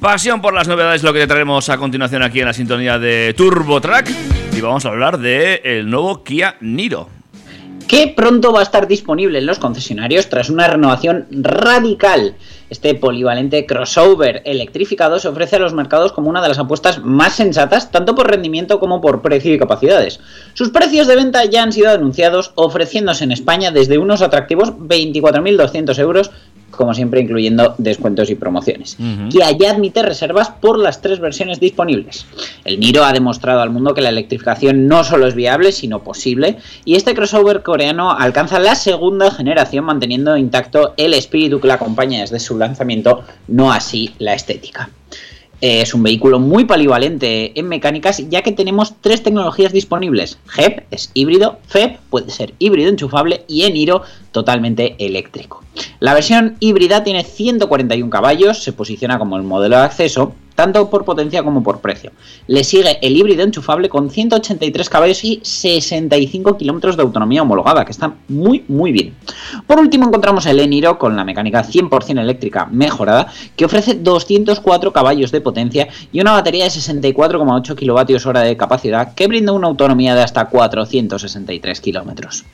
[0.08, 3.34] Pasión por las novedades, lo que te traemos a continuación aquí en la sintonía de
[3.36, 4.10] Turbo Track.
[4.56, 7.10] Y vamos a hablar de el nuevo Kia Niro.
[7.90, 12.36] que pronto va a estar disponible en los concesionarios tras una renovación radical.
[12.70, 17.36] Este polivalente crossover electrificado se ofrece a los mercados como una de las apuestas más
[17.36, 20.22] sensatas, tanto por rendimiento como por precio y capacidades.
[20.54, 26.00] Sus precios de venta ya han sido anunciados, ofreciéndose en España desde unos atractivos 24.200
[26.00, 26.32] euros,
[26.78, 28.98] como siempre incluyendo descuentos y promociones.
[29.30, 32.26] Kia ya admite reservas por las tres versiones disponibles.
[32.64, 36.58] El Niro ha demostrado al mundo que la electrificación no solo es viable, sino posible,
[36.86, 42.22] y este crossover coreano alcanza la segunda generación manteniendo intacto el espíritu que la acompaña
[42.22, 44.90] desde su lanzamiento, no así la estética.
[45.60, 50.38] Es un vehículo muy polivalente en mecánicas ya que tenemos tres tecnologías disponibles.
[50.46, 55.64] GEP es híbrido, FEP puede ser híbrido enchufable y Eniro totalmente eléctrico.
[56.00, 61.06] La versión híbrida tiene 141 caballos, se posiciona como el modelo de acceso, tanto por
[61.06, 62.12] potencia como por precio.
[62.48, 67.92] Le sigue el híbrido enchufable con 183 caballos y 65 kilómetros de autonomía homologada, que
[67.92, 69.14] está muy muy bien.
[69.68, 75.32] Por último encontramos el Eniro con la mecánica 100% eléctrica mejorada, que ofrece 204 caballos
[75.32, 80.24] de potencia y una batería de 64,8 kWh de capacidad, que brinda una autonomía de
[80.24, 82.46] hasta 463 kilómetros.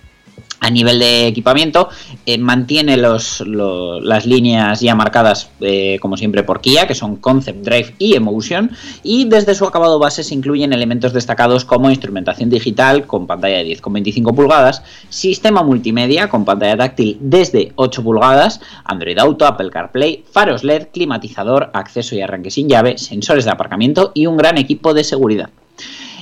[0.63, 1.89] A nivel de equipamiento,
[2.26, 7.95] eh, mantiene las líneas ya marcadas, eh, como siempre, por Kia, que son Concept Drive
[7.99, 8.71] y Emotion,
[9.04, 13.65] y desde su acabado base se incluyen elementos destacados como instrumentación digital con pantalla de
[13.65, 20.63] 10,25 pulgadas, sistema multimedia con pantalla táctil desde 8 pulgadas, Android Auto, Apple CarPlay, faros
[20.63, 25.04] LED, climatizador, acceso y arranque sin llave, sensores de aparcamiento y un gran equipo de
[25.04, 25.49] seguridad.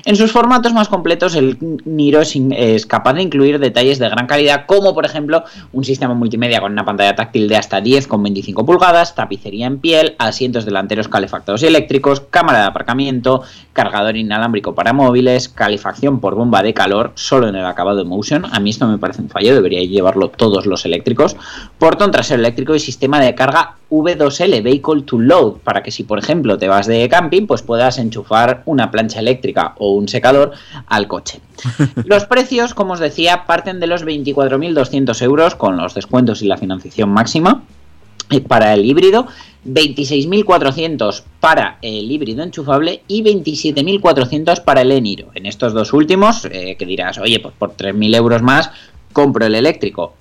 [0.04, 4.66] En sus formatos más completos, el Niro es, capaz de incluir detalles de gran calidad,
[4.66, 9.68] como por ejemplo un sistema multimedia con una pantalla táctil de hasta 10,25 pulgadas, tapicería
[9.68, 16.20] en piel, asientos delanteros calefactados y eléctricos, cámara de aparcamiento, cargador inalámbrico para móviles, calefacción
[16.20, 18.46] por bomba de calor, solo en el acabado Emotion.
[18.52, 21.36] A mí esto me parece un fallo, debería llevarlo todos los eléctricos.
[21.78, 26.18] Portón trasero eléctrico y sistema de carga V2L, Vehicle to Load, para que si por
[26.18, 30.51] ejemplo te vas de camping, pues puedas enchufar una plancha eléctrica o un secador
[30.88, 31.39] al coche.
[32.06, 36.58] Los precios, como os decía, parten de los 24.200 euros con los descuentos y la
[36.58, 37.63] financiación máxima
[38.30, 39.27] eh, para el híbrido,
[39.67, 45.27] 26.400 para el híbrido enchufable y 27.400 para el Eniro.
[45.36, 48.71] En estos dos últimos, eh, que dirás, oye, pues por 3.000 euros más
[49.13, 50.15] compro el eléctrico.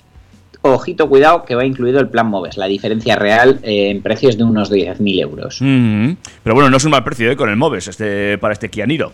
[0.62, 2.59] Ojito, cuidado, que va incluido el plan Moves.
[2.59, 5.59] La diferencia real eh, en precios de unos 10.000 euros.
[5.61, 7.37] Mm, Pero bueno, no es un mal precio ¿eh?
[7.37, 9.12] con el Moves este, para este Kia Niro.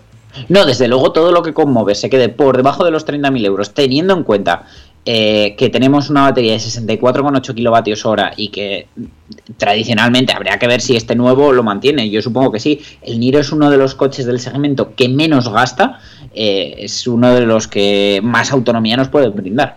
[0.49, 3.45] No, desde luego todo lo que con Moves se quede por debajo de los 30.000
[3.45, 4.67] euros, teniendo en cuenta
[5.09, 8.89] eh, que tenemos una batería de 64,8 kilovatios hora y que
[9.57, 12.11] tradicionalmente habría que ver si este nuevo lo mantiene.
[12.11, 12.81] Yo supongo que sí.
[13.03, 16.01] El Niro es uno de los coches del segmento que menos gasta,
[16.35, 19.77] eh, es uno de los que más autonomía nos puede brindar.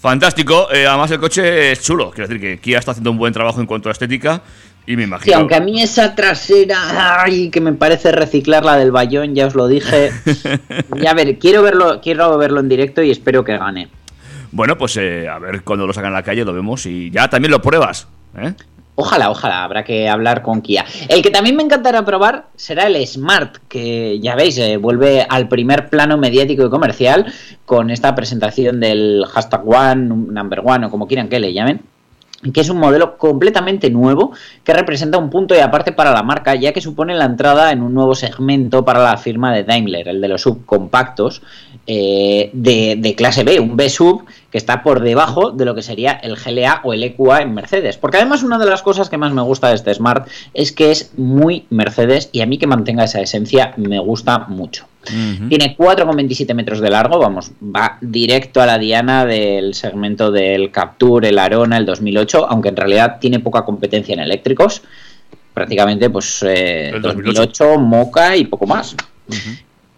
[0.00, 0.68] Fantástico.
[0.72, 2.10] eh, además, el coche es chulo.
[2.10, 4.42] Quiero decir que Kia está haciendo un buen trabajo en cuanto a estética.
[4.86, 5.36] Y me Sí, imagino.
[5.38, 9.54] aunque a mí esa trasera, ay, que me parece reciclar la del Bayón, ya os
[9.54, 10.10] lo dije.
[11.00, 13.88] Ya a ver, quiero verlo, quiero verlo en directo y espero que gane.
[14.52, 17.28] Bueno, pues eh, a ver cuando lo sacan a la calle lo vemos y ya
[17.28, 18.06] también lo pruebas.
[18.38, 18.52] ¿eh?
[18.96, 20.84] Ojalá, ojalá, habrá que hablar con Kia.
[21.08, 25.48] El que también me encantará probar será el Smart, que ya veis, eh, vuelve al
[25.48, 27.26] primer plano mediático y comercial
[27.64, 31.80] con esta presentación del hashtag One, Number One o como quieran que le llamen
[32.52, 36.54] que es un modelo completamente nuevo que representa un punto y aparte para la marca,
[36.54, 40.20] ya que supone la entrada en un nuevo segmento para la firma de Daimler, el
[40.20, 41.42] de los subcompactos
[41.86, 45.82] eh, de, de clase B, un B sub que está por debajo de lo que
[45.82, 47.96] sería el GLA o el EQA en Mercedes.
[47.96, 50.90] Porque además una de las cosas que más me gusta de este Smart es que
[50.90, 54.86] es muy Mercedes y a mí que mantenga esa esencia me gusta mucho.
[55.04, 61.28] Tiene 4,27 metros de largo, vamos, va directo a la diana del segmento del Capture,
[61.28, 64.82] el Arona, el 2008, aunque en realidad tiene poca competencia en eléctricos.
[65.52, 68.96] Prácticamente, pues, eh, El 2008, Moca y poco más.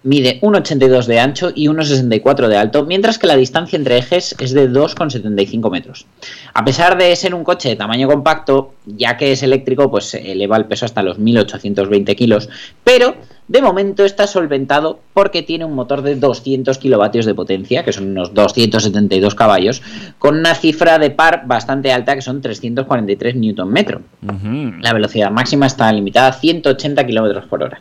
[0.03, 4.53] Mide 1,82 de ancho y 1,64 de alto, mientras que la distancia entre ejes es
[4.53, 6.07] de 2,75 metros.
[6.55, 10.59] A pesar de ser un coche de tamaño compacto, ya que es eléctrico, pues eleva
[10.59, 12.49] el peso hasta los 1.820 kilos,
[12.85, 13.17] pero
[13.49, 18.11] de momento está solventado porque tiene un motor de 200 kilovatios de potencia, que son
[18.11, 19.83] unos 272 caballos,
[20.19, 24.81] con una cifra de par bastante alta, que son 343 Nm.
[24.83, 27.81] La velocidad máxima está limitada a 180 km por hora.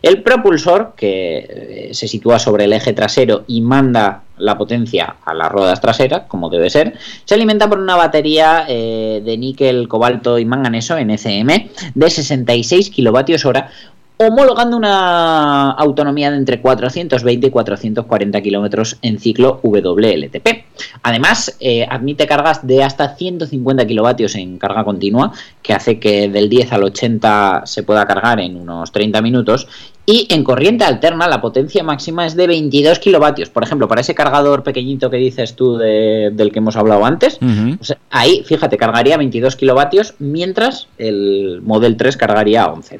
[0.00, 5.34] El propulsor, que eh, se sitúa sobre el eje trasero y manda la potencia a
[5.34, 6.94] las ruedas traseras, como debe ser,
[7.24, 13.44] se alimenta por una batería eh, de níquel, cobalto y manganeso NCM de 66 kilovatios
[13.44, 13.70] hora
[14.18, 20.64] homologando una autonomía de entre 420 y 440 kilómetros en ciclo WLTP.
[21.02, 26.48] Además, eh, admite cargas de hasta 150 kilovatios en carga continua, que hace que del
[26.48, 29.66] 10 al 80 se pueda cargar en unos 30 minutos.
[30.04, 33.50] Y en corriente alterna la potencia máxima es de 22 kilovatios.
[33.50, 37.38] Por ejemplo, para ese cargador pequeñito que dices tú de- del que hemos hablado antes,
[37.76, 42.98] pues ahí, fíjate, cargaría 22 kilovatios, mientras el Model 3 cargaría 11.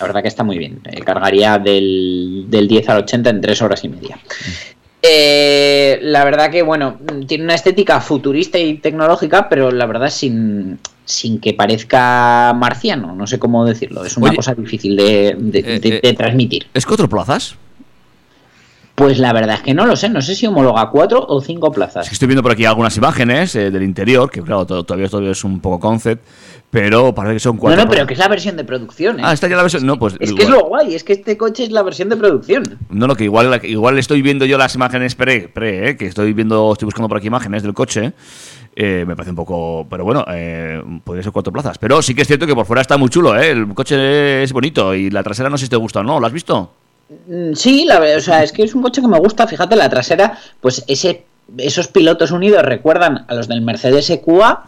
[0.00, 0.80] La verdad que está muy bien.
[0.84, 4.18] Eh, cargaría del, del 10 al 80 en 3 horas y media.
[5.02, 10.78] Eh, la verdad que, bueno, tiene una estética futurista y tecnológica, pero la verdad sin,
[11.04, 13.14] sin que parezca marciano.
[13.14, 14.04] No sé cómo decirlo.
[14.04, 16.66] Es una Oye, cosa difícil de, de- eh, de- eh, de transmitir.
[16.74, 17.54] ¿Es cuatro plazas?
[18.96, 20.08] Pues la verdad es que no lo sé.
[20.08, 22.06] No sé si homologa 4 o 5 plazas.
[22.06, 25.08] Es que estoy viendo por aquí algunas imágenes eh, del interior, que claro, to- todavía,
[25.08, 26.24] todavía es un poco concept,
[26.70, 28.06] pero parece que son No, cuatro no, pero plazas.
[28.08, 29.18] que es la versión de producción.
[29.20, 29.22] ¿eh?
[29.24, 29.86] Ah, está ya la versión.
[29.86, 30.16] No, pues.
[30.20, 32.78] Es que es lo guay, es que este coche es la versión de producción.
[32.90, 36.32] No, no, que igual, igual estoy viendo yo las imágenes pre, pre eh, que estoy
[36.34, 38.12] viendo, estoy buscando por aquí imágenes del coche.
[38.76, 39.86] eh, me parece un poco.
[39.88, 41.78] Pero bueno, eh, podría ser cuatro plazas.
[41.78, 43.50] Pero sí que es cierto que por fuera está muy chulo, ¿eh?
[43.50, 46.20] El coche es bonito y la trasera no sé si te gusta o no.
[46.20, 46.70] ¿Lo has visto?
[47.26, 49.46] Mm, Sí, la, ve- o sea, es que es un coche que me gusta.
[49.46, 51.24] Fíjate, la trasera, pues ese,
[51.56, 54.64] esos pilotos unidos recuerdan a los del Mercedes EQA,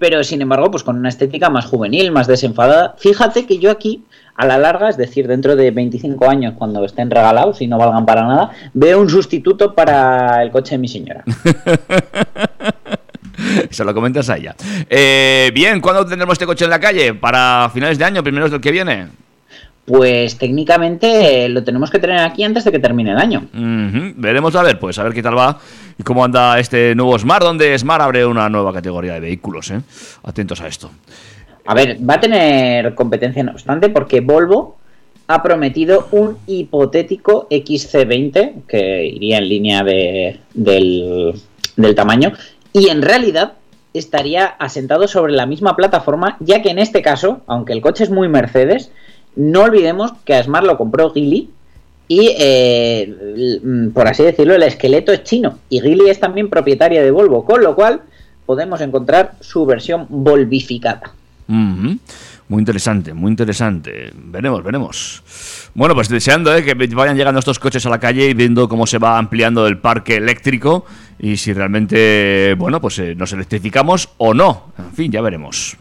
[0.00, 2.94] pero sin embargo, pues con una estética más juvenil, más desenfadada.
[2.98, 4.04] Fíjate que yo aquí,
[4.34, 8.06] a la larga, es decir, dentro de 25 años, cuando estén regalados y no valgan
[8.06, 11.24] para nada, veo un sustituto para el coche de mi señora.
[13.70, 14.56] Se lo comentas a ella.
[14.88, 17.14] Eh, bien, ¿cuándo tendremos este coche en la calle?
[17.14, 19.08] ¿Para finales de año, primeros del que viene?
[19.86, 23.46] Pues técnicamente eh, lo tenemos que tener aquí antes de que termine el año.
[24.16, 25.58] Veremos a ver, pues a ver qué tal va
[25.98, 29.70] y cómo anda este nuevo Smart, donde Smart abre una nueva categoría de vehículos.
[29.70, 29.80] ¿eh?
[30.22, 30.90] Atentos a esto.
[31.66, 34.76] A ver, va a tener competencia no obstante porque Volvo
[35.26, 41.34] ha prometido un hipotético XC20 que iría en línea de- del,
[41.76, 42.32] del tamaño
[42.72, 43.54] y en realidad
[43.94, 48.10] estaría asentado sobre la misma plataforma ya que en este caso, aunque el coche es
[48.10, 48.90] muy Mercedes,
[49.36, 51.50] no olvidemos que a Smart lo compró Geely
[52.06, 57.10] y, eh, por así decirlo, el esqueleto es chino y Geely es también propietaria de
[57.10, 58.02] Volvo, con lo cual
[58.46, 61.12] podemos encontrar su versión volvificada.
[61.48, 61.98] Ujú.
[62.48, 64.12] Muy interesante, muy interesante.
[64.14, 65.22] Veremos, veremos.
[65.74, 66.62] Bueno, pues deseando ¿eh?
[66.62, 69.78] que vayan llegando estos coches a la calle y viendo cómo se va ampliando el
[69.78, 70.84] parque eléctrico
[71.18, 74.72] y si realmente, bueno, pues eh, nos electrificamos o no.
[74.78, 75.78] En fin, ya veremos.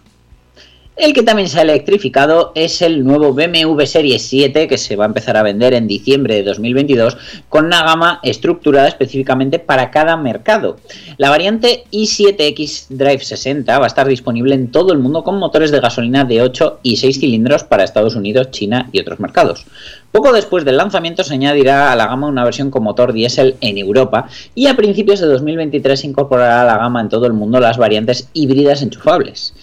[0.96, 5.06] El que también se ha electrificado es el nuevo BMW Serie 7 que se va
[5.06, 7.18] a empezar a vender en diciembre de 2022
[7.50, 10.78] con una gama estructurada específicamente para cada mercado.
[11.18, 15.72] La variante i7X Drive 60 va a estar disponible en todo el mundo con motores
[15.72, 19.66] de gasolina de 8 y 6 cilindros para Estados Unidos, China y otros mercados.
[20.12, 23.80] Poco después del lanzamiento se añadirá a la gama una versión con motor diésel en
[23.80, 27.60] Europa y a principios de 2023 se incorporará a la gama en todo el mundo
[27.60, 29.56] las variantes híbridas enchufables.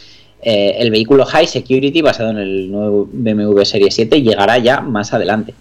[0.42, 5.12] Eh, el vehículo High Security basado en el nuevo BMW Serie 7 llegará ya más
[5.12, 5.54] adelante.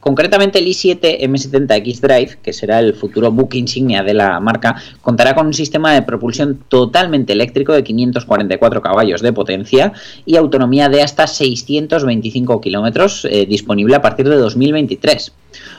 [0.00, 5.34] Concretamente el i7 M70X Drive, que será el futuro buque insignia de la marca, contará
[5.34, 9.92] con un sistema de propulsión totalmente eléctrico de 544 caballos de potencia
[10.24, 15.32] y autonomía de hasta 625 kilómetros eh, disponible a partir de 2023.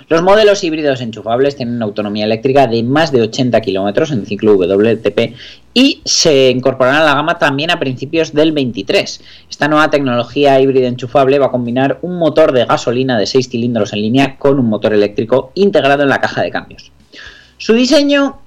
[0.09, 4.55] Los modelos híbridos enchufables tienen una autonomía eléctrica de más de 80 kilómetros en ciclo
[4.55, 5.35] WLTP
[5.73, 9.21] y se incorporarán a la gama también a principios del 23.
[9.49, 13.93] Esta nueva tecnología híbrida enchufable va a combinar un motor de gasolina de 6 cilindros
[13.93, 16.91] en línea con un motor eléctrico integrado en la caja de cambios.
[17.57, 18.39] Su diseño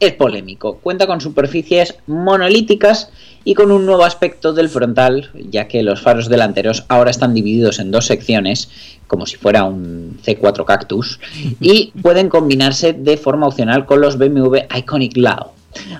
[0.00, 3.10] es polémico, cuenta con superficies monolíticas
[3.46, 7.78] y con un nuevo aspecto del frontal, ya que los faros delanteros ahora están divididos
[7.78, 8.68] en dos secciones,
[9.06, 11.20] como si fuera un C4 Cactus,
[11.60, 15.52] y pueden combinarse de forma opcional con los BMW Iconic Lao.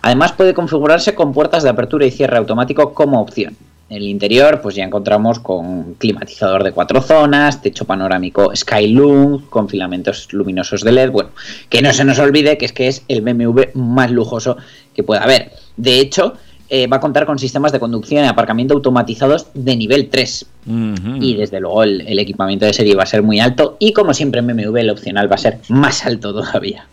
[0.03, 3.57] Además puede configurarse con puertas de apertura y cierre automático como opción.
[3.88, 9.68] En el interior, pues ya encontramos con climatizador de cuatro zonas, techo panorámico Skyloom, con
[9.68, 11.12] filamentos luminosos de LED.
[11.12, 11.30] Bueno,
[11.68, 14.57] que no se nos olvide que es que es el BMW más lujoso
[14.92, 15.53] que pueda haber.
[15.76, 16.34] De hecho,
[16.69, 20.47] eh, va a contar con sistemas de conducción y aparcamiento automatizados de nivel 3.
[20.67, 21.17] Ujú.
[21.21, 23.77] Y desde luego el, el equipamiento de serie va a ser muy alto.
[23.79, 26.87] Y como siempre en BMW, el opcional va a ser más alto todavía.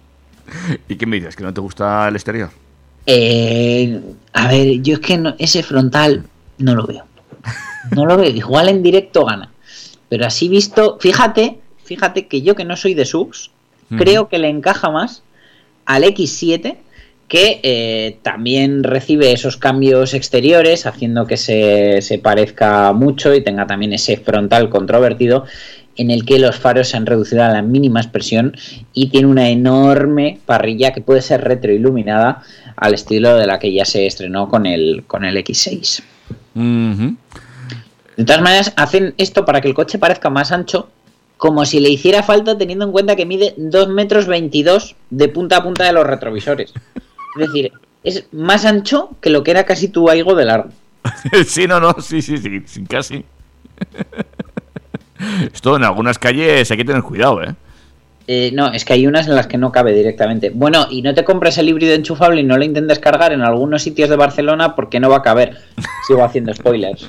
[0.88, 1.36] ¿Y qué me dices?
[1.36, 2.50] ¿Que no te gusta el exterior?
[3.06, 4.00] Eh,
[4.32, 6.24] a ver, yo es que no- ese frontal
[6.58, 7.04] no lo veo.
[7.94, 8.30] No lo veo.
[8.30, 9.50] Igual en directo gana.
[10.08, 13.50] Pero así visto, fíjate, fíjate que yo que no soy de subs,
[13.96, 15.22] creo que le encaja más
[15.84, 16.76] al X7
[17.28, 23.66] que eh, también recibe esos cambios exteriores haciendo que se, se parezca mucho y tenga
[23.66, 25.44] también ese frontal controvertido
[25.96, 28.54] en el que los faros se han reducido a la mínima expresión
[28.92, 32.42] y tiene una enorme parrilla que puede ser retroiluminada
[32.76, 36.02] al estilo de la que ya se estrenó con el, con el X6.
[36.54, 37.16] Ujú.
[38.16, 40.88] De todas maneras, hacen esto para que el coche parezca más ancho,
[41.36, 45.58] como si le hiciera falta teniendo en cuenta que mide 2 metros 22 de punta
[45.58, 46.72] a punta de los retrovisores.
[47.36, 47.72] Es decir,
[48.02, 50.70] es más ancho que lo que era casi tu aigo de largo.
[51.46, 53.24] sí, no, no, sí, sí, sí, sí, casi.
[55.52, 57.54] Esto en algunas calles hay que tener cuidado, ¿eh?
[58.28, 60.50] Eh, no, es que hay unas en las que no cabe directamente.
[60.50, 63.82] Bueno, y no te compres el híbrido enchufable y no lo intentes cargar en algunos
[63.82, 65.56] sitios de Barcelona porque no va a caber.
[66.06, 67.08] Sigo haciendo spoilers.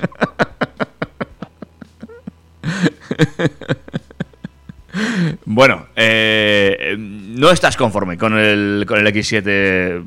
[5.44, 10.04] Bueno, eh, no estás conforme con el, con el X7.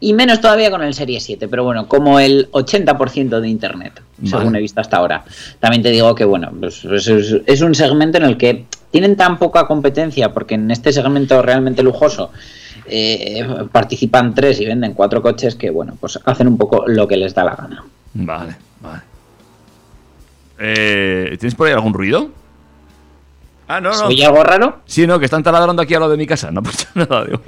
[0.00, 4.54] Y menos todavía con el Serie 7, pero bueno, como el 80% de Internet, según
[4.56, 5.24] he visto hasta ahora.
[5.60, 9.16] También te digo que, bueno, pues, pues es, es un segmento en el que tienen
[9.16, 12.30] tan poca competencia, porque en este segmento realmente lujoso
[12.86, 17.16] eh, participan tres y venden cuatro coches que, bueno, pues hacen un poco lo que
[17.16, 17.84] les da la gana.
[18.14, 19.02] Vale, vale.
[20.58, 22.30] Eh, ¿Tienes por ahí algún ruido?
[23.68, 23.94] Ah, no, no.
[23.94, 24.78] ¿Se oye algo raro?
[24.86, 26.50] Sí, no, que están taladrando aquí a lo de mi casa.
[26.50, 27.42] No pasa nada, digo.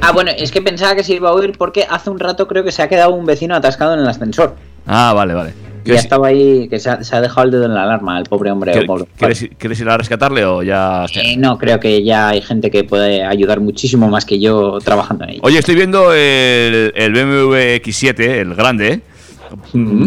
[0.00, 2.64] Ah, bueno, es que pensaba que se iba a oír porque hace un rato creo
[2.64, 4.56] que se ha quedado un vecino atascado en el ascensor.
[4.86, 5.54] Ah, vale, vale.
[5.84, 8.24] Ya estaba ahí, que se ha, se ha dejado el dedo en la alarma, el
[8.24, 8.84] pobre hombre.
[8.86, 11.04] pobre- ¿Quieres, quieres ir a rescatarle o ya.?
[11.14, 15.22] Eh, no, creo que ya hay gente que puede ayudar muchísimo más que yo trabajando
[15.22, 15.40] en ello.
[15.44, 19.00] Oye, estoy viendo el, el BMW X7, el grande.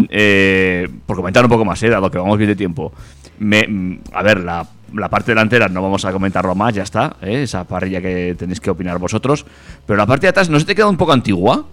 [0.09, 2.91] eh, por comentar un poco más, eh, dado que vamos bien de tiempo.
[3.39, 7.15] Me- a ver, la, la parte delantera no vamos a comentarlo más, ya está.
[7.21, 9.45] eh, esa parrilla que tenéis que opinar vosotros.
[9.85, 11.65] Pero la parte de atrás, ¿no se te queda un poco antigua?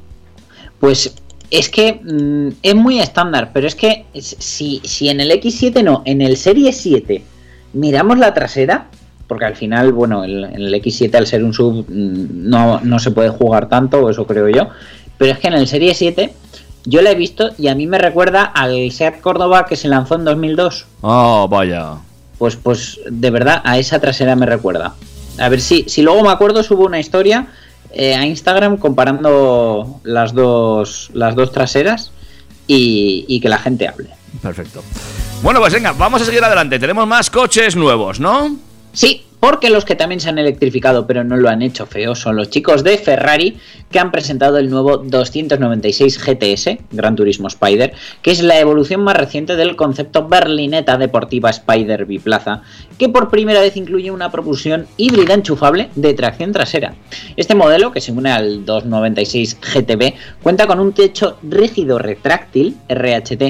[0.80, 1.14] Pues
[1.50, 6.02] es que mm, es muy estándar, pero es que si, si en el X7 no,
[6.04, 7.22] en el Serie 7
[7.72, 8.86] miramos la trasera,
[9.28, 12.98] porque al final, bueno, el- en el X7 al ser un sub mm, no, no
[12.98, 14.68] se puede jugar tanto, eso creo yo,
[15.18, 16.32] pero es que en el Serie 7
[16.84, 20.14] yo la he visto y a mí me recuerda al Seat Córdoba que se lanzó
[20.16, 20.86] en 2002.
[21.00, 21.94] Oh, vaya.
[22.38, 24.94] Pues, pues de verdad a esa trasera me recuerda.
[25.38, 27.48] A ver si, si luego me acuerdo, subo una historia
[27.92, 32.12] eh, a Instagram comparando las dos, las dos traseras
[32.66, 34.10] y, y que la gente hable.
[34.42, 34.82] Perfecto.
[35.42, 36.78] Bueno, pues venga, vamos a seguir adelante.
[36.78, 38.56] Tenemos más coches nuevos, ¿no?
[38.92, 42.36] Sí, porque los que también se han electrificado pero no lo han hecho feo son
[42.36, 43.56] los chicos de Ferrari
[43.90, 49.16] que han presentado el nuevo 296 GTS, Gran Turismo Spider, que es la evolución más
[49.16, 52.62] reciente del concepto berlineta deportiva Spider biplaza,
[52.98, 56.94] que por primera vez incluye una propulsión híbrida enchufable de tracción trasera.
[57.36, 63.42] Este modelo, que se une al 296 GTB, cuenta con un techo rígido retráctil, RHT,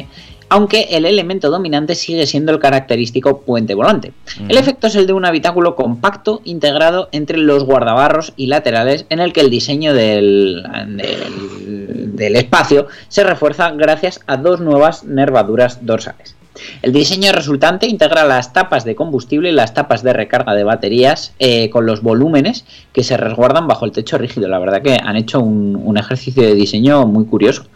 [0.48, 4.12] aunque el elemento dominante sigue siendo el característico puente volante.
[4.48, 9.20] El efecto es el de un habitáculo compacto integrado entre los guardabarros y laterales en
[9.20, 15.84] el que el diseño del, del, del espacio se refuerza gracias a dos nuevas nervaduras
[15.84, 16.36] dorsales.
[16.82, 21.34] El diseño resultante integra las tapas de combustible y las tapas de recarga de baterías
[21.38, 24.48] eh, con los volúmenes que se resguardan bajo el techo rígido.
[24.48, 27.66] La verdad que han hecho un, un ejercicio de diseño muy curioso.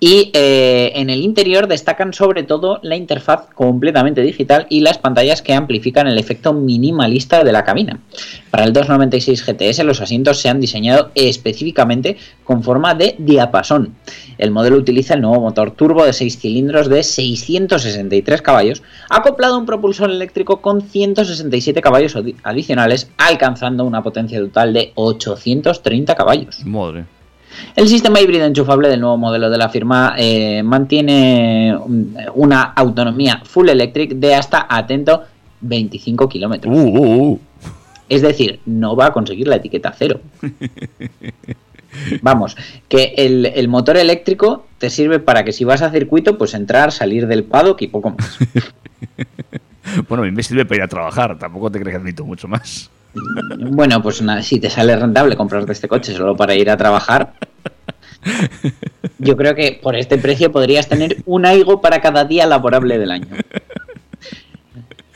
[0.00, 5.42] Y eh, en el interior destacan sobre todo la interfaz completamente digital y las pantallas
[5.42, 7.98] que amplifican el efecto minimalista de la cabina.
[8.50, 13.96] Para el 296 GTS los asientos se han diseñado específicamente con forma de diapasón.
[14.38, 19.58] El modelo utiliza el nuevo motor turbo de 6 cilindros de 663 caballos, acoplado a
[19.58, 26.64] un propulsor eléctrico con 167 caballos adi- adicionales, alcanzando una potencia total de 830 caballos.
[26.64, 27.04] Madre.
[27.76, 33.40] El sistema híbrido enchufable del nuevo modelo de la firma eh, mantiene un- una autonomía
[33.44, 35.22] full electric de hasta, atento,
[35.60, 36.74] 25 kilómetros.
[36.76, 37.40] Uh, uh, uh.
[38.08, 40.20] Es decir, no va a conseguir la etiqueta cero.
[42.22, 42.56] Vamos,
[42.88, 46.92] que el, el motor eléctrico te sirve para que si vas a circuito, pues entrar,
[46.92, 48.38] salir del paddock y poco más.
[50.06, 51.38] Bueno, a mí me sirve para ir a trabajar.
[51.38, 52.90] Tampoco te crees que necesito mucho más.
[53.14, 57.34] Bueno, pues si te sale rentable comprarte este coche solo para ir a trabajar,
[59.18, 63.10] yo creo que por este precio podrías tener un aigo para cada día laborable del
[63.10, 63.28] año.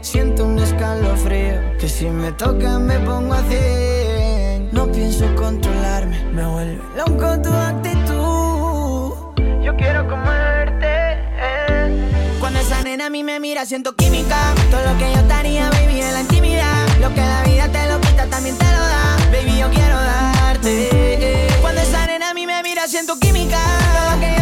[0.00, 4.05] Siento un escalofrío que si me toca me pongo a hacer.
[4.72, 9.12] No pienso controlarme, me vuelve loco tu actitud.
[9.62, 11.18] Yo quiero comerte.
[12.40, 14.36] Cuando esa nena a mí me mira siento química.
[14.70, 16.86] Todo lo que yo estaría, baby, en la intimidad.
[17.00, 19.16] Lo que la vida te lo quita también te lo da.
[19.32, 21.48] Baby, yo quiero darte.
[21.60, 23.58] Cuando esa nena a mí me mira siento química.
[23.92, 24.35] Todo lo que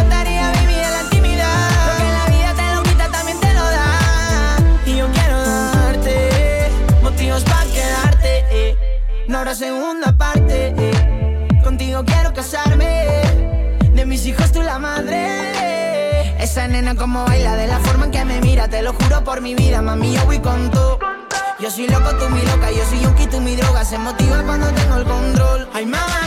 [16.97, 19.81] Como baila, de la forma en que me mira, te lo juro por mi vida,
[19.81, 20.97] mami, yo voy con tú.
[21.59, 24.67] Yo soy loco, tú mi loca, yo soy yunqui, tú mi droga, se motiva cuando
[24.69, 25.69] tengo el control.
[25.73, 26.25] Ay, mamá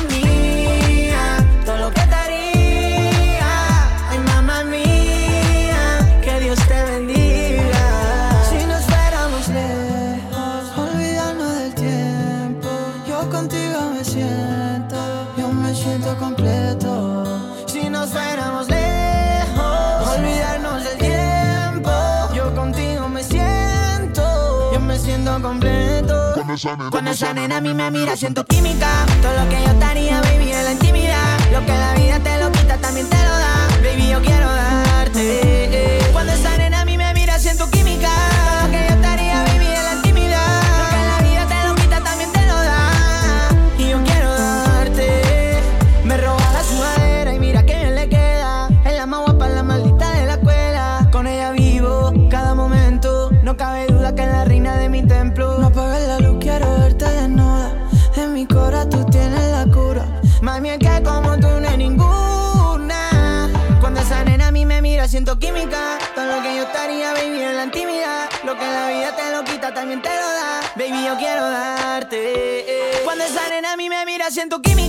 [26.62, 26.90] completo.
[26.90, 29.06] Cuando esa nena a mí me mira, siento química.
[29.22, 31.38] Todo lo que yo estaría, baby, en la intimidad.
[31.52, 33.68] Lo que la vida te lo quita, también te lo da.
[33.82, 34.67] Baby, yo quiero darte.
[74.30, 74.87] Siento química.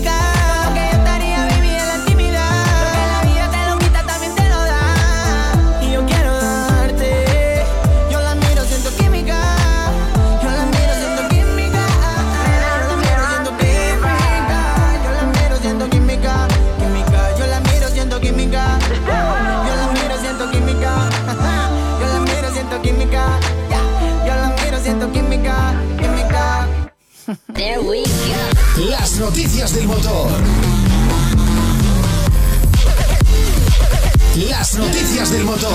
[29.40, 30.32] Noticias del motor.
[34.50, 35.72] Las noticias del motor.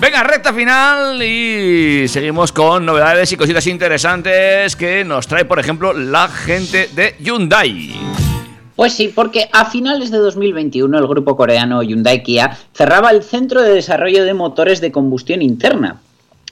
[0.00, 5.92] Venga, recta final y seguimos con novedades y cositas interesantes que nos trae, por ejemplo,
[5.92, 7.92] la gente de Hyundai.
[8.76, 13.62] Pues sí, porque a finales de 2021 el grupo coreano Hyundai Kia cerraba el centro
[13.62, 16.00] de desarrollo de motores de combustión interna.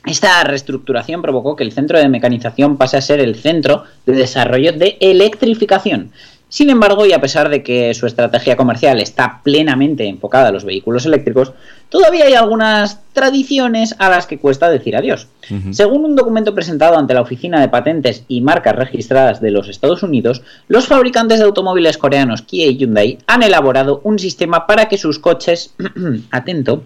[0.09, 4.72] Esta reestructuración provocó que el centro de mecanización pase a ser el centro de desarrollo
[4.72, 6.12] de electrificación.
[6.50, 10.64] Sin embargo, y a pesar de que su estrategia comercial está plenamente enfocada a los
[10.64, 11.52] vehículos eléctricos,
[11.90, 15.28] todavía hay algunas tradiciones a las que cuesta decir adiós.
[15.72, 20.02] Según un documento presentado ante la Oficina de Patentes y Marcas Registradas de los Estados
[20.02, 24.96] Unidos, los fabricantes de automóviles coreanos Kia y Hyundai han elaborado un sistema para que
[24.96, 25.74] sus coches,
[26.30, 26.82] atento,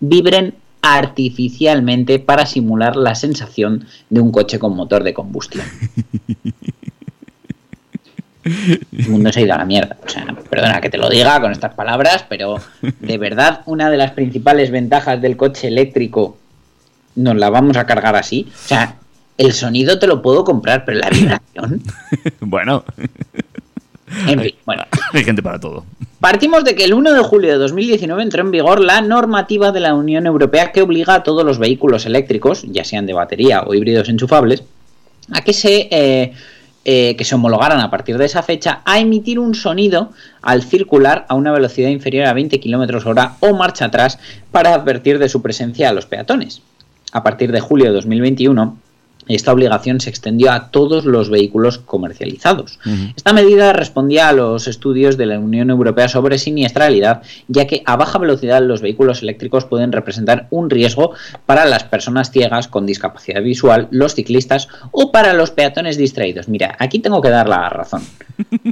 [0.00, 5.64] vibren artificialmente para simular la sensación de un coche con motor de combustión.
[8.44, 9.96] El mundo se ha ido a la mierda.
[10.04, 13.96] O sea, perdona que te lo diga con estas palabras, pero de verdad una de
[13.96, 16.38] las principales ventajas del coche eléctrico
[17.14, 18.48] nos la vamos a cargar así.
[18.48, 18.96] O sea,
[19.36, 21.82] el sonido te lo puedo comprar, pero la vibración.
[22.40, 22.84] bueno,
[24.26, 24.84] En fin, bueno.
[25.12, 25.84] hay gente para todo.
[26.20, 29.80] Partimos de que el 1 de julio de 2019 entró en vigor la normativa de
[29.80, 33.72] la Unión Europea que obliga a todos los vehículos eléctricos, ya sean de batería o
[33.72, 34.62] híbridos enchufables,
[35.32, 36.32] a que se, eh,
[36.84, 40.10] eh, que se homologaran a partir de esa fecha a emitir un sonido
[40.42, 44.18] al circular a una velocidad inferior a 20 km hora o marcha atrás
[44.50, 46.60] para advertir de su presencia a los peatones.
[47.12, 48.76] A partir de julio de 2021,
[49.28, 52.78] esta obligación se extendió a todos los vehículos comercializados.
[53.16, 57.96] Esta medida respondía a los estudios de la Unión Europea sobre siniestralidad, ya que a
[57.96, 61.12] baja velocidad los vehículos eléctricos pueden representar un riesgo
[61.46, 66.48] para las personas ciegas con discapacidad visual, los ciclistas o para los peatones distraídos.
[66.48, 68.02] Mira, aquí tengo que dar la razón.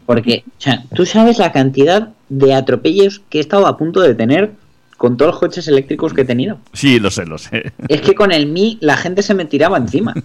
[0.07, 4.15] Porque, o sea, tú sabes la cantidad de atropellos que he estado a punto de
[4.15, 4.53] tener
[4.99, 6.59] con todos los coches eléctricos que he tenido.
[6.75, 7.73] Sí, lo sé, lo sé.
[7.89, 10.13] Es que con el Mi la gente se me tiraba encima.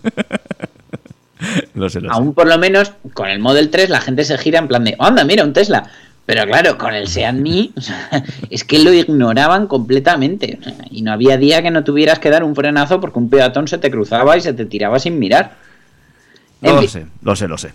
[1.74, 2.16] Lo sé, lo sé.
[2.16, 4.96] Aún por lo menos con el Model 3 la gente se gira en plan de,
[4.98, 5.90] anda, mira, un Tesla.
[6.26, 7.36] Pero claro, con el Seat
[7.80, 10.58] sea, es que lo ignoraban completamente.
[10.90, 13.78] y no había día que no tuvieras que dar un frenazo porque un peatón se
[13.78, 15.56] te cruzaba y se te tiraba sin mirar.
[16.62, 16.90] En Lo fin.
[16.90, 17.74] sé, lo sé, lo sé.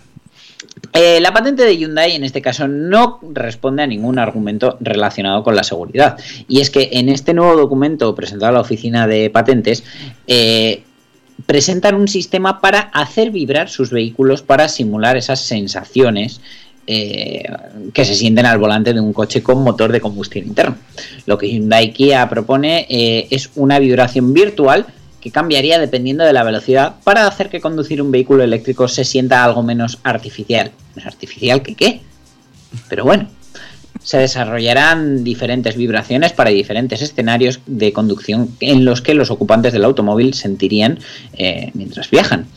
[0.93, 5.55] Eh, la patente de Hyundai en este caso no responde a ningún argumento relacionado con
[5.55, 6.17] la seguridad.
[6.47, 9.83] Y es que en este nuevo documento presentado a la oficina de patentes,
[10.27, 10.83] eh,
[11.45, 16.41] presentan un sistema para hacer vibrar sus vehículos para simular esas sensaciones
[16.85, 17.43] eh,
[17.93, 20.77] que se sienten al volante de un coche con motor de combustión interna.
[21.27, 24.87] Lo que Hyundai Kia propone es una vibración virtual
[25.21, 29.43] que cambiaría dependiendo de la velocidad para hacer que conducir un vehículo eléctrico se sienta
[29.43, 30.71] algo menos artificial.
[30.95, 32.01] ¿Menos artificial que qué?
[32.87, 33.27] Pero bueno,
[34.01, 39.83] se desarrollarán diferentes vibraciones para diferentes escenarios de conducción en los que los ocupantes del
[39.83, 40.99] automóvil sentirían
[41.33, 42.47] eh, mientras viajan.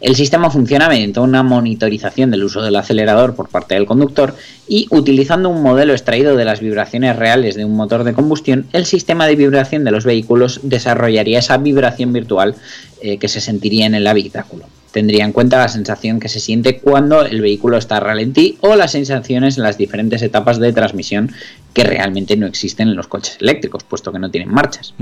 [0.00, 4.36] El sistema funciona mediante una monitorización del uso del acelerador por parte del conductor
[4.68, 8.86] y utilizando un modelo extraído de las vibraciones reales de un motor de combustión, el
[8.86, 12.54] sistema de vibración de los vehículos desarrollaría esa vibración virtual
[13.02, 14.66] eh, que se sentiría en el habitáculo.
[14.92, 18.92] Tendría en cuenta la sensación que se siente cuando el vehículo está ralentí o las
[18.92, 21.32] sensaciones en las diferentes etapas de transmisión
[21.74, 24.94] que realmente no existen en los coches eléctricos, puesto que no tienen marchas.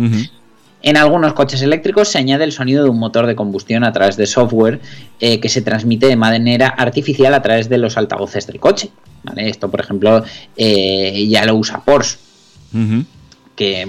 [0.82, 4.16] En algunos coches eléctricos se añade el sonido de un motor de combustión a través
[4.16, 4.80] de software
[5.20, 8.90] eh, que se transmite de manera artificial a través de los altavoces del coche.
[9.24, 9.48] ¿vale?
[9.48, 10.22] Esto, por ejemplo,
[10.56, 12.18] eh, ya lo usa Porsche,
[13.56, 13.86] que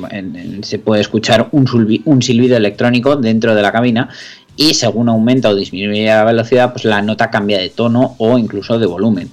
[0.64, 4.10] se puede escuchar un silbido electrónico dentro de la cabina
[4.56, 8.80] y según aumenta o disminuye la velocidad, pues la nota cambia de tono o incluso
[8.80, 9.30] de volumen.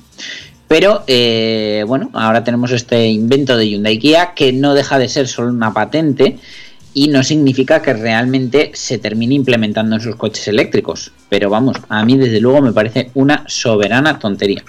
[0.69, 5.29] Pero eh, bueno, ahora tenemos este invento de Hyundai Kia que no deja de ser
[5.29, 6.39] solo una patente
[6.95, 11.13] y no significa que realmente se termine implementando en sus coches eléctricos.
[11.29, 14.65] Pero vamos, a mí desde luego me parece una soberana tontería.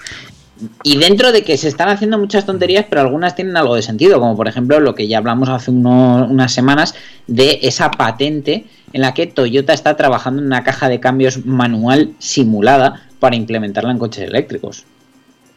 [0.82, 4.18] Y dentro de que se están haciendo muchas tonterías, pero algunas tienen algo de sentido,
[4.18, 6.94] como por ejemplo lo que ya hablamos hace unas semanas
[7.26, 12.14] de esa patente en la que Toyota está trabajando en una caja de cambios manual
[12.18, 14.84] simulada para implementarla en coches eléctricos.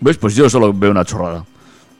[0.02, 0.18] ¿Ves?
[0.18, 1.46] Pues yo solo veo una chorrada.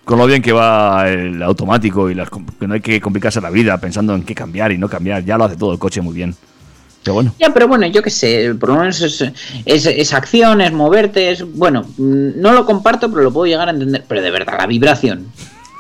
[0.10, 3.52] Con lo bien que va el automático y las, que no hay que complicarse la
[3.52, 5.24] vida pensando en qué cambiar y no cambiar.
[5.24, 6.36] Ya lo hace todo el coche muy bien.
[7.04, 7.36] Pero bueno.
[7.38, 9.24] Ya, pero bueno, yo qué sé, por lo menos es,
[9.66, 11.44] es, es acción, es moverte, es...
[11.54, 14.04] Bueno, mm, no lo comparto, pero lo puedo llegar a entender.
[14.08, 15.28] Pero de verdad, la vibración.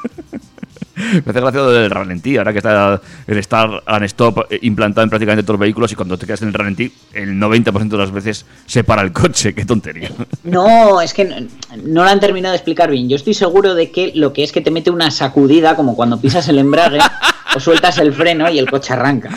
[1.25, 2.37] Me hace gracia lo del ralentí.
[2.37, 6.17] Ahora que está el Start and Stop implantado en prácticamente todos los vehículos y cuando
[6.17, 9.53] te quedas en el ralentí, el 90% de las veces se para el coche.
[9.59, 10.11] Qué tontería.
[10.43, 11.35] No, es que no,
[11.83, 13.09] no lo han terminado de explicar bien.
[13.09, 16.19] Yo estoy seguro de que lo que es que te mete una sacudida, como cuando
[16.19, 16.99] pisas el embrague
[17.55, 19.29] o sueltas el freno y el coche arranca.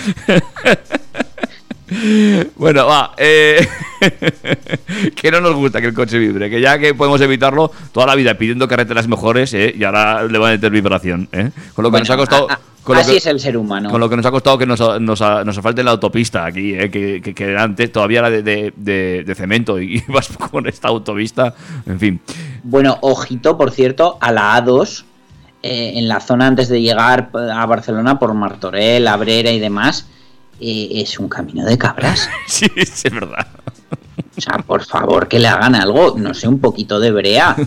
[2.57, 3.13] Bueno, va.
[3.17, 3.67] eh,
[5.17, 6.51] que no nos gusta que el coche vibre.
[6.51, 10.39] Que ya que podemos evitarlo toda la vida pidiendo carreteras mejores, eh, y ahora le
[10.39, 11.29] van a meter vibración.
[11.33, 11.51] eh.
[11.75, 12.51] Con lo que Bueno, nos ha costado.
[12.51, 13.91] a- a- con lo así que- es el ser humano.
[13.91, 16.91] Con lo que nos ha costado que nos, nos, nos falte la autopista aquí, eh,
[16.91, 20.89] que, que, que antes todavía era de, de, de- de cemento y vas con esta
[20.89, 21.55] autopista.
[21.87, 22.21] En fin.
[22.65, 25.05] Bueno, ojito, por cierto, a la A2,
[25.63, 30.09] eh, en la zona antes de llegar a Barcelona por Martorell, Abrera y demás,
[30.63, 32.31] eh, es un camino de cabras.
[32.47, 33.49] Sí, es verdad.
[34.37, 37.57] O sea, por favor, que le hagan algo, no sé, un poquito de brea.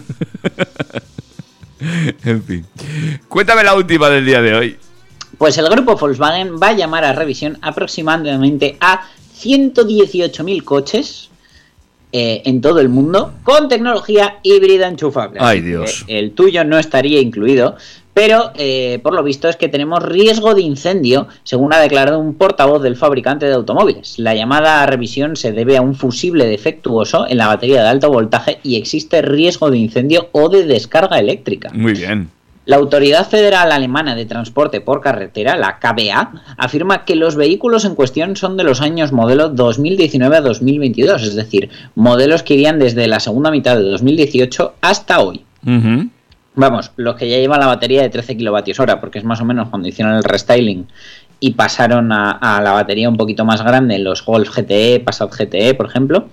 [2.23, 2.65] En fin.
[3.27, 4.77] Cuéntame la última del día de hoy.
[5.37, 9.01] Pues el grupo Volkswagen va a llamar a revisión aproximadamente a
[9.37, 11.29] 118.000 coches
[12.11, 15.39] eh, en todo el mundo con tecnología híbrida enchufable.
[15.43, 16.05] Ay, Dios.
[16.07, 17.75] El tuyo no estaría incluido,
[18.15, 22.35] pero eh, por lo visto es que tenemos riesgo de incendio, según ha declarado un
[22.35, 24.17] portavoz del fabricante de automóviles.
[24.19, 28.09] La llamada a revisión se debe a un fusible defectuoso en la batería de alto
[28.09, 31.71] voltaje y existe riesgo de incendio o de descarga eléctrica.
[31.73, 32.29] Muy bien.
[32.65, 37.95] La Autoridad Federal Alemana de Transporte por Carretera, la KBA, afirma que los vehículos en
[37.95, 43.07] cuestión son de los años modelo 2019 a 2022, es decir, modelos que irían desde
[43.07, 45.43] la segunda mitad de 2018 hasta hoy.
[46.55, 49.45] Vamos, los que ya llevan la batería de 13 kilovatios hora, porque es más o
[49.45, 50.87] menos cuando hicieron el restyling
[51.39, 55.87] y pasaron a, la batería un poquito más grande, los Golf GTE, Passat GTE, por
[55.87, 56.29] ejemplo.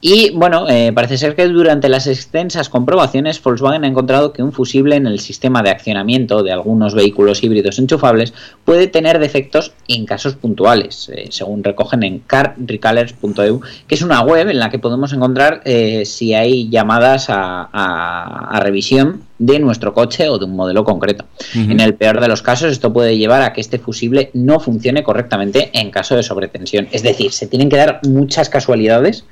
[0.00, 4.52] Y bueno, eh, parece ser que durante las extensas comprobaciones Volkswagen ha encontrado que un
[4.52, 8.34] fusible en el sistema de accionamiento de algunos vehículos híbridos enchufables
[8.64, 14.48] puede tener defectos en casos puntuales, eh, según recogen en carrecallers.eu, que es una web
[14.50, 19.92] en la que podemos encontrar eh, si hay llamadas a, a- a revisión de nuestro
[19.92, 21.24] coche o de un modelo concreto.
[21.54, 25.02] En el peor de los casos, esto puede llevar a que este fusible no funcione
[25.02, 26.88] correctamente en caso de sobretensión.
[26.92, 29.24] Es decir, se tienen que dar muchas casualidades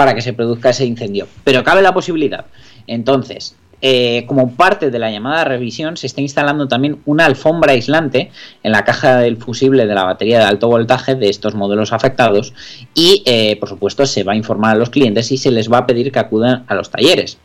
[0.00, 1.28] para que se produzca ese incendio.
[1.44, 2.46] Pero cabe la posibilidad.
[2.86, 8.30] Entonces, eh, como parte de la llamada revisión, se está instalando también una alfombra aislante
[8.62, 12.54] en la caja del fusible de la batería de alto voltaje de estos modelos afectados
[12.94, 15.76] y, eh, por supuesto, se va a informar a los clientes y se les va
[15.76, 17.36] a pedir que acudan a los talleres.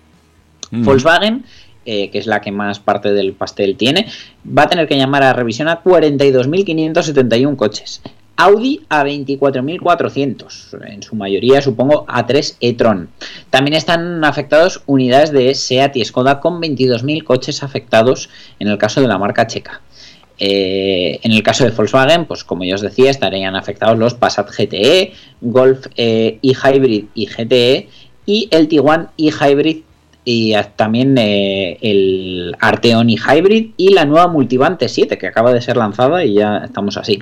[0.72, 1.44] Volkswagen
[1.84, 4.08] eh, que es la que más parte del pastel tiene,
[4.48, 8.02] va a tener que llamar a revisión a 42.571 coches.
[8.38, 13.10] Audi a 24.400, en su mayoría supongo A3 e-tron.
[13.50, 18.30] También están afectados unidades de SEAT y Skoda con 22.000 coches afectados
[18.60, 19.82] en el caso de la marca checa.
[20.38, 24.50] Eh, en el caso de Volkswagen, pues como ya os decía, estarían afectados los Passat
[24.50, 27.90] GTE, Golf e Hybrid y GTE
[28.26, 29.84] y el Tiguan e Hybrid
[30.26, 35.62] y también eh, el Arteon y Hybrid y la nueva Multivan T7 que acaba de
[35.62, 37.22] ser lanzada y ya estamos así.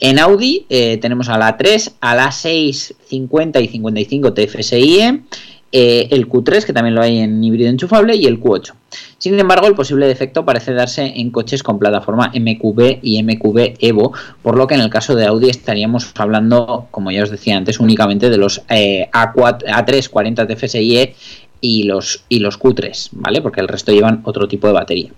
[0.00, 5.22] En Audi eh, tenemos a la 3, a la 6, 50 y 55 TFSI,
[5.70, 8.72] eh, el Q3 que también lo hay en híbrido enchufable y el Q8.
[9.18, 14.12] Sin embargo, el posible defecto parece darse en coches con plataforma MQB y MQB Evo,
[14.42, 17.80] por lo que en el caso de Audi estaríamos hablando, como ya os decía antes,
[17.80, 21.14] únicamente de los A4, A3 40 TFSI
[21.60, 23.40] y los, y los Q3, ¿vale?
[23.40, 25.10] Porque el resto llevan otro tipo de batería.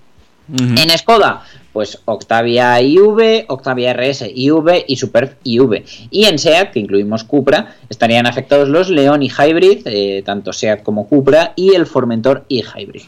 [0.59, 5.85] En Skoda, pues Octavia IV, Octavia RS IV y Superb IV.
[6.11, 10.83] Y en SEAT, que incluimos Cupra, estarían afectados los León y Hybrid, eh, tanto SEAT
[10.83, 13.03] como Cupra, y el Formentor y Hybrid.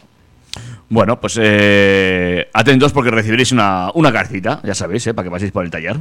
[0.89, 5.51] Bueno, pues eh, atentos porque recibiréis una, una cartita, ya sabéis, eh, para que paséis
[5.51, 5.97] por el taller.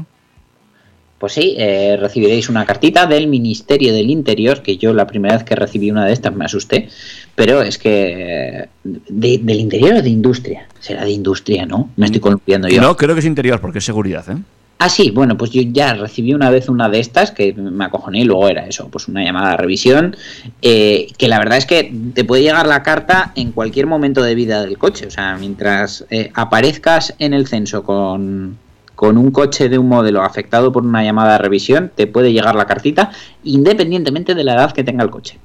[1.21, 5.43] Pues sí, eh, recibiréis una cartita del Ministerio del Interior, que yo la primera vez
[5.43, 6.89] que recibí una de estas me asusté,
[7.35, 11.91] pero es que de- del interior o de industria, será de industria, ¿no?
[11.95, 12.81] Me estoy columpiando yo.
[12.81, 14.37] No, creo que es interior porque es seguridad, ¿eh?
[14.79, 18.21] Ah, sí, bueno, pues yo ya recibí una vez una de estas que me acojoné
[18.21, 20.15] y luego era eso, pues una llamada de revisión,
[20.63, 24.33] eh, que la verdad es que te puede llegar la carta en cualquier momento de
[24.33, 28.57] vida del coche, o sea, mientras eh, aparezcas en el censo con,
[29.01, 32.53] con un coche de un modelo afectado por una llamada de revisión, te puede llegar
[32.53, 33.09] la cartita
[33.43, 35.39] independientemente de la edad que tenga el coche.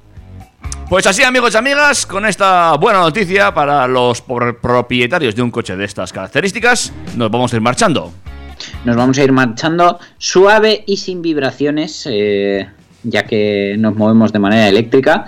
[0.87, 4.21] Pues así, amigos y amigas, con esta buena noticia para los
[4.61, 8.11] propietarios de un coche de estas características, nos vamos a ir marchando.
[8.85, 12.69] Nos vamos a ir marchando suave y sin vibraciones, eh,
[13.01, 15.25] ya que nos movemos de manera eléctrica.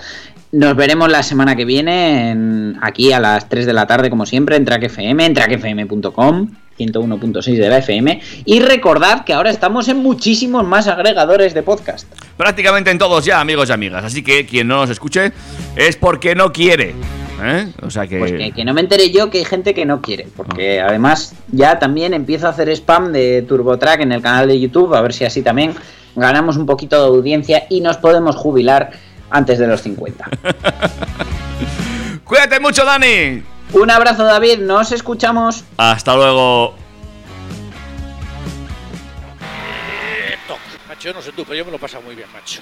[0.51, 4.27] Nos veremos la semana que viene en- aquí a las 3 de la tarde, como
[4.27, 8.21] siempre, en Track FM, en trackfm.com, 101.6 de la FM.
[8.45, 12.07] Y recordad que ahora estamos en muchísimos más agregadores de podcast.
[12.37, 14.03] Prácticamente en todos ya, amigos y amigas.
[14.03, 15.31] Así que quien no nos escuche
[15.75, 16.95] es porque no quiere.
[17.43, 17.67] ¿eh?
[17.81, 18.19] O sea que.
[18.19, 21.33] Pues que, que no me entere yo que hay gente que no quiere, porque además
[21.51, 25.13] ya también empiezo a hacer spam de TurboTrack en el canal de YouTube, a ver
[25.13, 25.73] si así también
[26.15, 28.91] ganamos un poquito de audiencia y nos podemos jubilar
[29.29, 30.29] antes de los 50.
[32.23, 33.43] Cuídate mucho, Dani.
[33.73, 35.63] Un abrazo, David, nos escuchamos.
[35.77, 36.75] Hasta luego.
[40.87, 42.61] Macho, yo no sé tú, pero yo me lo he pasado muy bien, macho.